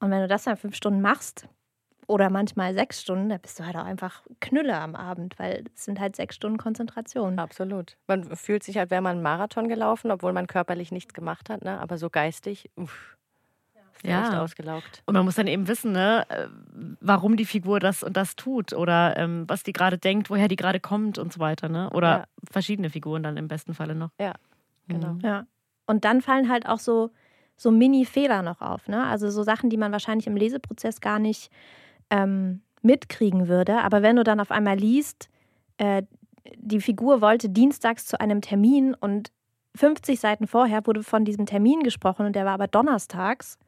Und 0.00 0.10
wenn 0.10 0.22
du 0.22 0.28
das 0.28 0.44
dann 0.44 0.56
fünf 0.56 0.74
Stunden 0.76 1.02
machst 1.02 1.46
oder 2.06 2.30
manchmal 2.30 2.74
sechs 2.74 3.00
Stunden, 3.00 3.28
dann 3.28 3.40
bist 3.40 3.58
du 3.58 3.66
halt 3.66 3.76
auch 3.76 3.84
einfach 3.84 4.22
Knülle 4.40 4.78
am 4.78 4.94
Abend, 4.94 5.38
weil 5.38 5.64
es 5.74 5.84
sind 5.84 5.98
halt 6.00 6.16
sechs 6.16 6.36
Stunden 6.36 6.58
Konzentration. 6.58 7.38
Absolut. 7.38 7.96
Man 8.06 8.24
fühlt 8.36 8.62
sich, 8.62 8.78
als 8.78 8.90
wäre 8.90 9.02
man 9.02 9.12
einen 9.16 9.22
Marathon 9.22 9.68
gelaufen, 9.68 10.10
obwohl 10.10 10.32
man 10.32 10.46
körperlich 10.46 10.92
nichts 10.92 11.14
gemacht 11.14 11.50
hat, 11.50 11.64
ne? 11.64 11.80
aber 11.80 11.98
so 11.98 12.10
geistig, 12.10 12.70
uff, 12.76 13.16
ist 14.02 14.04
ja. 14.04 14.32
Ja. 14.32 14.42
ausgelaugt. 14.42 15.02
Und 15.06 15.14
man 15.14 15.24
muss 15.24 15.36
dann 15.36 15.46
eben 15.46 15.68
wissen, 15.68 15.92
ne, 15.92 16.26
äh, 16.28 16.46
warum 17.00 17.36
die 17.36 17.44
Figur 17.44 17.80
das 17.80 18.02
und 18.02 18.16
das 18.16 18.36
tut 18.36 18.72
oder 18.72 19.16
ähm, 19.16 19.44
was 19.48 19.62
die 19.62 19.72
gerade 19.72 19.98
denkt, 19.98 20.30
woher 20.30 20.48
die 20.48 20.56
gerade 20.56 20.80
kommt 20.80 21.18
und 21.18 21.32
so 21.32 21.40
weiter. 21.40 21.68
Ne? 21.68 21.90
Oder 21.90 22.08
Ja. 22.08 22.24
verschiedene 22.50 22.90
Figuren 22.90 23.22
dann 23.22 23.36
im 23.36 23.48
besten 23.48 23.74
Falle 23.74 23.94
noch. 23.94 24.10
Genau. 24.88 25.14
Mhm. 25.14 25.20
Ja. 25.20 25.46
Und 25.86 26.04
dann 26.04 26.20
fallen 26.20 26.48
halt 26.48 26.66
auch 26.66 26.78
so, 26.78 27.10
so 27.56 27.70
Mini-Fehler 27.70 28.42
noch 28.42 28.60
auf. 28.60 28.88
Ne? 28.88 29.04
Also 29.04 29.30
so 29.30 29.42
Sachen, 29.42 29.70
die 29.70 29.76
man 29.76 29.92
wahrscheinlich 29.92 30.26
im 30.26 30.36
Leseprozess 30.36 31.00
gar 31.00 31.18
nicht 31.18 31.50
ähm, 32.10 32.62
mitkriegen 32.82 33.48
würde. 33.48 33.78
Aber 33.82 34.02
wenn 34.02 34.16
du 34.16 34.24
dann 34.24 34.40
auf 34.40 34.50
einmal 34.50 34.76
liest, 34.78 35.28
äh, 35.78 36.02
die 36.56 36.80
Figur 36.80 37.20
wollte 37.20 37.48
dienstags 37.48 38.06
zu 38.06 38.20
einem 38.20 38.40
Termin 38.40 38.94
und 38.94 39.32
50 39.74 40.20
Seiten 40.20 40.46
vorher 40.46 40.86
wurde 40.86 41.02
von 41.02 41.24
diesem 41.24 41.44
Termin 41.46 41.80
gesprochen 41.82 42.24
und 42.26 42.36
der 42.36 42.44
war 42.44 42.54
aber 42.54 42.66
donnerstags, 42.68 43.58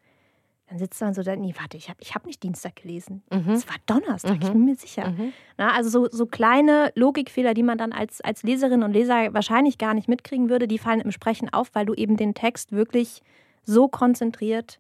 dann 0.69 0.79
sitzt 0.79 1.01
man 1.01 1.15
so 1.15 1.23
da, 1.23 1.35
nee, 1.35 1.55
warte, 1.59 1.77
ich 1.79 1.89
habe 1.89 1.99
ich 2.03 2.15
hab 2.15 2.27
nicht 2.27 2.43
Dienstag 2.43 2.77
gelesen. 2.77 3.23
Mhm. 3.33 3.53
Es 3.53 3.67
war 3.69 3.77
Donnerstag, 3.87 4.37
ich 4.43 4.49
Mhm. 4.49 4.53
bin 4.53 4.65
mir 4.67 4.75
sicher. 4.77 5.11
Mhm. 5.11 5.33
Na, 5.57 5.73
also 5.73 5.89
so, 5.89 6.09
so 6.11 6.27
kleine 6.27 6.93
Logikfehler, 6.95 7.55
die 7.55 7.63
man 7.63 7.79
dann 7.79 7.93
als, 7.93 8.21
als 8.21 8.43
Leserin 8.43 8.83
und 8.83 8.93
Leser 8.93 9.33
wahrscheinlich 9.33 9.79
gar 9.79 9.95
nicht 9.95 10.09
mitkriegen 10.09 10.51
würde, 10.51 10.69
die 10.69 10.79
fallen 10.79 11.01
im 11.01 11.11
Sprechen 11.11 11.51
auf, 11.53 11.71
weil 11.75 11.87
du 11.87 11.95
eben 11.95 12.17
den 12.19 12.35
Text 12.35 12.73
wirklich 12.73 13.23
so 13.65 13.89
konzentriert 13.89 14.79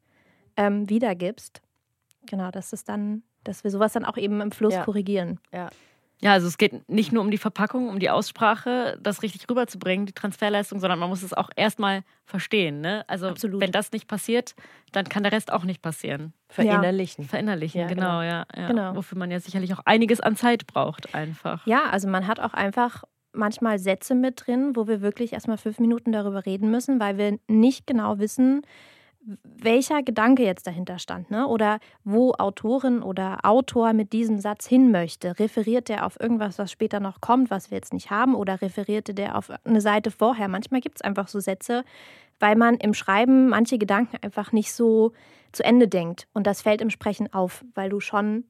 ähm, 0.56 0.88
wiedergibst. 0.90 1.62
Genau, 2.26 2.50
dass 2.50 2.72
es 2.74 2.84
dann, 2.84 3.22
dass 3.48 3.64
wir 3.64 3.70
sowas 3.70 3.92
dann 3.92 4.04
auch 4.04 4.16
eben 4.16 4.40
im 4.40 4.52
Fluss 4.52 4.74
Ja. 4.74 4.84
korrigieren. 4.84 5.40
Ja, 6.20 6.32
also 6.32 6.48
es 6.48 6.58
geht 6.58 6.88
nicht 6.88 7.12
nur 7.12 7.22
um 7.22 7.30
die 7.30 7.38
Verpackung, 7.38 7.88
um 7.88 8.00
die 8.00 8.10
Aussprache, 8.10 8.98
das 9.00 9.22
richtig 9.22 9.48
rüberzubringen, 9.48 10.04
die 10.04 10.12
Transferleistung, 10.12 10.80
sondern 10.80 10.98
man 10.98 11.08
muss 11.08 11.22
es 11.22 11.32
auch 11.32 11.48
erstmal 11.54 12.02
verstehen. 12.24 12.80
Ne? 12.80 13.04
Also 13.06 13.28
Absolut. 13.28 13.60
wenn 13.60 13.70
das 13.70 13.92
nicht 13.92 14.08
passiert, 14.08 14.56
dann 14.90 15.04
kann 15.04 15.22
der 15.22 15.30
Rest 15.30 15.52
auch 15.52 15.62
nicht 15.62 15.80
passieren. 15.80 16.32
Verinnerlichen. 16.48 17.24
Verinnerlichen, 17.24 17.82
Ja, 17.82 17.86
genau, 17.86 18.22
ja, 18.22 18.46
ja. 18.56 18.66
Genau. 18.66 18.96
Wofür 18.96 19.16
man 19.16 19.30
ja 19.30 19.38
sicherlich 19.38 19.72
auch 19.74 19.80
einiges 19.84 20.20
an 20.20 20.34
Zeit 20.34 20.66
braucht, 20.66 21.14
einfach. 21.14 21.64
Ja, 21.66 21.84
also 21.90 22.08
man 22.08 22.26
hat 22.26 22.40
auch 22.40 22.52
einfach 22.52 23.04
manchmal 23.32 23.78
Sätze 23.78 24.16
mit 24.16 24.44
drin, 24.46 24.74
wo 24.74 24.88
wir 24.88 25.00
wirklich 25.00 25.34
erstmal 25.34 25.58
fünf 25.58 25.78
Minuten 25.78 26.10
darüber 26.10 26.44
reden 26.46 26.70
müssen, 26.72 26.98
weil 26.98 27.16
wir 27.16 27.38
nicht 27.46 27.86
genau 27.86 28.18
wissen, 28.18 28.62
welcher 29.20 30.02
Gedanke 30.02 30.44
jetzt 30.44 30.66
dahinter 30.66 30.98
stand, 30.98 31.30
ne? 31.30 31.46
Oder 31.46 31.80
wo 32.04 32.32
Autorin 32.32 33.02
oder 33.02 33.44
Autor 33.44 33.92
mit 33.92 34.12
diesem 34.12 34.38
Satz 34.38 34.66
hin 34.66 34.90
möchte. 34.90 35.38
Referiert 35.38 35.88
der 35.88 36.06
auf 36.06 36.18
irgendwas, 36.18 36.58
was 36.58 36.72
später 36.72 37.00
noch 37.00 37.20
kommt, 37.20 37.50
was 37.50 37.70
wir 37.70 37.76
jetzt 37.76 37.92
nicht 37.92 38.10
haben, 38.10 38.34
oder 38.34 38.62
referierte 38.62 39.14
der 39.14 39.36
auf 39.36 39.50
eine 39.64 39.80
Seite 39.80 40.10
vorher? 40.10 40.48
Manchmal 40.48 40.80
gibt 40.80 40.96
es 40.96 41.02
einfach 41.02 41.28
so 41.28 41.40
Sätze, 41.40 41.84
weil 42.40 42.56
man 42.56 42.76
im 42.76 42.94
Schreiben 42.94 43.48
manche 43.48 43.78
Gedanken 43.78 44.16
einfach 44.22 44.52
nicht 44.52 44.72
so 44.72 45.12
zu 45.52 45.64
Ende 45.64 45.88
denkt. 45.88 46.28
Und 46.32 46.46
das 46.46 46.62
fällt 46.62 46.80
im 46.80 46.90
Sprechen 46.90 47.32
auf, 47.32 47.64
weil 47.74 47.90
du 47.90 48.00
schon 48.00 48.44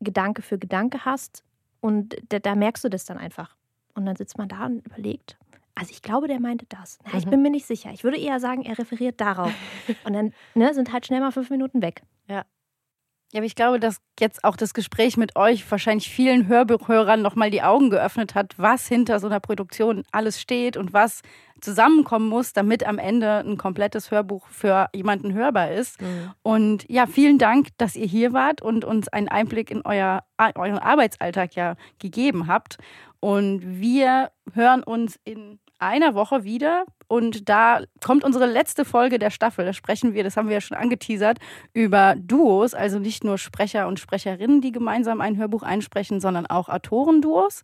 Gedanke 0.00 0.42
für 0.42 0.58
Gedanke 0.58 1.04
hast 1.04 1.44
und 1.80 2.16
da, 2.30 2.38
da 2.38 2.54
merkst 2.54 2.84
du 2.84 2.88
das 2.88 3.04
dann 3.04 3.18
einfach. 3.18 3.56
Und 3.94 4.06
dann 4.06 4.16
sitzt 4.16 4.38
man 4.38 4.48
da 4.48 4.66
und 4.66 4.84
überlegt, 4.86 5.36
also 5.74 5.90
ich 5.90 6.02
glaube, 6.02 6.28
der 6.28 6.40
meinte 6.40 6.66
das. 6.68 6.98
Na, 7.04 7.18
ich 7.18 7.26
Mhm. 7.26 7.30
bin 7.30 7.42
mir 7.42 7.50
nicht 7.50 7.66
sicher. 7.66 7.90
Ich 7.92 8.04
würde 8.04 8.18
eher 8.18 8.38
sagen, 8.40 8.62
er 8.62 8.78
referiert 8.78 9.20
darauf. 9.20 9.52
Und 10.04 10.12
dann 10.12 10.32
ne, 10.54 10.72
sind 10.74 10.92
halt 10.92 11.06
schnell 11.06 11.20
mal 11.20 11.32
fünf 11.32 11.50
Minuten 11.50 11.82
weg. 11.82 12.02
Ja, 12.28 12.44
aber 13.40 13.46
ich 13.46 13.56
glaube, 13.56 13.80
dass 13.80 14.00
jetzt 14.20 14.44
auch 14.44 14.54
das 14.56 14.74
Gespräch 14.74 15.16
mit 15.16 15.34
euch 15.34 15.68
wahrscheinlich 15.68 16.08
vielen 16.08 16.46
Hörbuchhörern 16.46 17.20
nochmal 17.20 17.50
die 17.50 17.62
Augen 17.62 17.90
geöffnet 17.90 18.36
hat, 18.36 18.54
was 18.58 18.86
hinter 18.86 19.18
so 19.18 19.26
einer 19.26 19.40
Produktion 19.40 20.04
alles 20.12 20.40
steht 20.40 20.76
und 20.76 20.92
was 20.92 21.22
zusammenkommen 21.60 22.28
muss, 22.28 22.52
damit 22.52 22.86
am 22.86 22.98
Ende 22.98 23.38
ein 23.38 23.56
komplettes 23.56 24.12
Hörbuch 24.12 24.46
für 24.48 24.88
jemanden 24.94 25.32
hörbar 25.32 25.72
ist. 25.72 25.98
Und 26.42 26.88
ja, 26.88 27.08
vielen 27.08 27.38
Dank, 27.38 27.68
dass 27.76 27.96
ihr 27.96 28.06
hier 28.06 28.32
wart 28.32 28.62
und 28.62 28.84
uns 28.84 29.08
einen 29.08 29.26
Einblick 29.28 29.68
in 29.68 29.82
euer, 29.84 30.22
euren 30.54 30.78
Arbeitsalltag 30.78 31.56
ja 31.56 31.74
gegeben 31.98 32.46
habt. 32.46 32.76
Und 33.18 33.80
wir 33.80 34.30
hören 34.52 34.84
uns 34.84 35.18
in 35.24 35.58
einer 35.84 36.14
Woche 36.14 36.44
wieder. 36.44 36.84
Und 37.06 37.48
da 37.48 37.80
kommt 38.04 38.24
unsere 38.24 38.46
letzte 38.46 38.84
Folge 38.84 39.18
der 39.18 39.30
Staffel. 39.30 39.64
Da 39.64 39.72
sprechen 39.72 40.14
wir, 40.14 40.24
das 40.24 40.36
haben 40.36 40.48
wir 40.48 40.54
ja 40.54 40.60
schon 40.60 40.76
angeteasert, 40.76 41.38
über 41.72 42.14
Duos, 42.16 42.74
also 42.74 42.98
nicht 42.98 43.24
nur 43.24 43.38
Sprecher 43.38 43.86
und 43.86 44.00
Sprecherinnen, 44.00 44.60
die 44.60 44.72
gemeinsam 44.72 45.20
ein 45.20 45.36
Hörbuch 45.36 45.62
einsprechen, 45.62 46.20
sondern 46.20 46.46
auch 46.46 46.68
Autorenduos. 46.68 47.62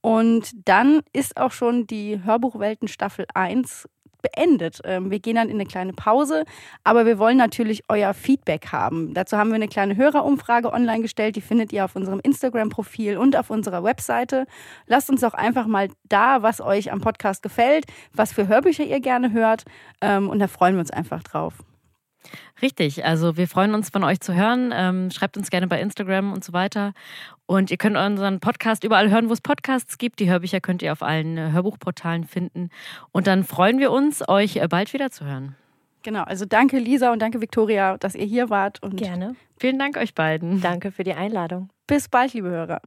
Und 0.00 0.50
dann 0.66 1.00
ist 1.12 1.36
auch 1.36 1.52
schon 1.52 1.86
die 1.86 2.22
Hörbuchwelten 2.24 2.88
Staffel 2.88 3.26
1 3.34 3.88
beendet. 4.22 4.80
Ähm, 4.84 5.10
Wir 5.10 5.20
gehen 5.20 5.36
dann 5.36 5.48
in 5.48 5.54
eine 5.54 5.66
kleine 5.66 5.92
Pause, 5.92 6.44
aber 6.84 7.06
wir 7.06 7.18
wollen 7.18 7.36
natürlich 7.36 7.84
euer 7.88 8.14
Feedback 8.14 8.72
haben. 8.72 9.14
Dazu 9.14 9.36
haben 9.36 9.50
wir 9.50 9.56
eine 9.56 9.68
kleine 9.68 9.96
Hörerumfrage 9.96 10.72
online 10.72 11.02
gestellt, 11.02 11.36
die 11.36 11.40
findet 11.40 11.72
ihr 11.72 11.84
auf 11.84 11.96
unserem 11.96 12.20
Instagram-Profil 12.20 13.16
und 13.16 13.36
auf 13.36 13.50
unserer 13.50 13.84
Webseite. 13.84 14.46
Lasst 14.86 15.10
uns 15.10 15.20
doch 15.20 15.34
einfach 15.34 15.66
mal 15.66 15.88
da, 16.08 16.42
was 16.42 16.60
euch 16.60 16.92
am 16.92 17.00
Podcast 17.00 17.42
gefällt, 17.42 17.86
was 18.12 18.32
für 18.32 18.48
Hörbücher 18.48 18.84
ihr 18.84 19.00
gerne 19.00 19.32
hört 19.32 19.64
ähm, 20.00 20.28
und 20.28 20.38
da 20.38 20.48
freuen 20.48 20.74
wir 20.74 20.80
uns 20.80 20.90
einfach 20.90 21.22
drauf. 21.22 21.54
Richtig, 22.62 23.04
also 23.04 23.36
wir 23.36 23.48
freuen 23.48 23.74
uns 23.74 23.90
von 23.90 24.04
euch 24.04 24.20
zu 24.20 24.34
hören. 24.34 24.72
Ähm, 24.74 25.10
schreibt 25.10 25.36
uns 25.36 25.50
gerne 25.50 25.66
bei 25.66 25.80
Instagram 25.80 26.32
und 26.32 26.44
so 26.44 26.52
weiter. 26.52 26.92
Und 27.46 27.70
ihr 27.70 27.76
könnt 27.76 27.96
unseren 27.96 28.40
Podcast 28.40 28.84
überall 28.84 29.10
hören, 29.10 29.28
wo 29.28 29.32
es 29.32 29.40
Podcasts 29.40 29.98
gibt. 29.98 30.20
Die 30.20 30.30
Hörbücher 30.30 30.60
könnt 30.60 30.82
ihr 30.82 30.92
auf 30.92 31.02
allen 31.02 31.36
äh, 31.36 31.50
Hörbuchportalen 31.52 32.24
finden. 32.24 32.70
Und 33.12 33.26
dann 33.26 33.44
freuen 33.44 33.78
wir 33.78 33.90
uns, 33.90 34.26
euch 34.28 34.56
äh, 34.56 34.68
bald 34.68 34.92
wieder 34.92 35.10
zu 35.10 35.24
hören. 35.24 35.56
Genau, 36.02 36.22
also 36.22 36.46
danke 36.46 36.78
Lisa 36.78 37.12
und 37.12 37.20
danke 37.20 37.40
Viktoria, 37.40 37.98
dass 37.98 38.14
ihr 38.14 38.24
hier 38.24 38.48
wart 38.48 38.82
und 38.82 38.96
Gerne. 38.96 39.34
Vielen 39.58 39.78
Dank 39.78 39.96
euch 39.98 40.14
beiden. 40.14 40.60
Danke 40.60 40.92
für 40.92 41.04
die 41.04 41.12
Einladung. 41.14 41.68
bis 41.86 42.08
bald, 42.08 42.32
liebe 42.32 42.48
Hörer. 42.48 42.80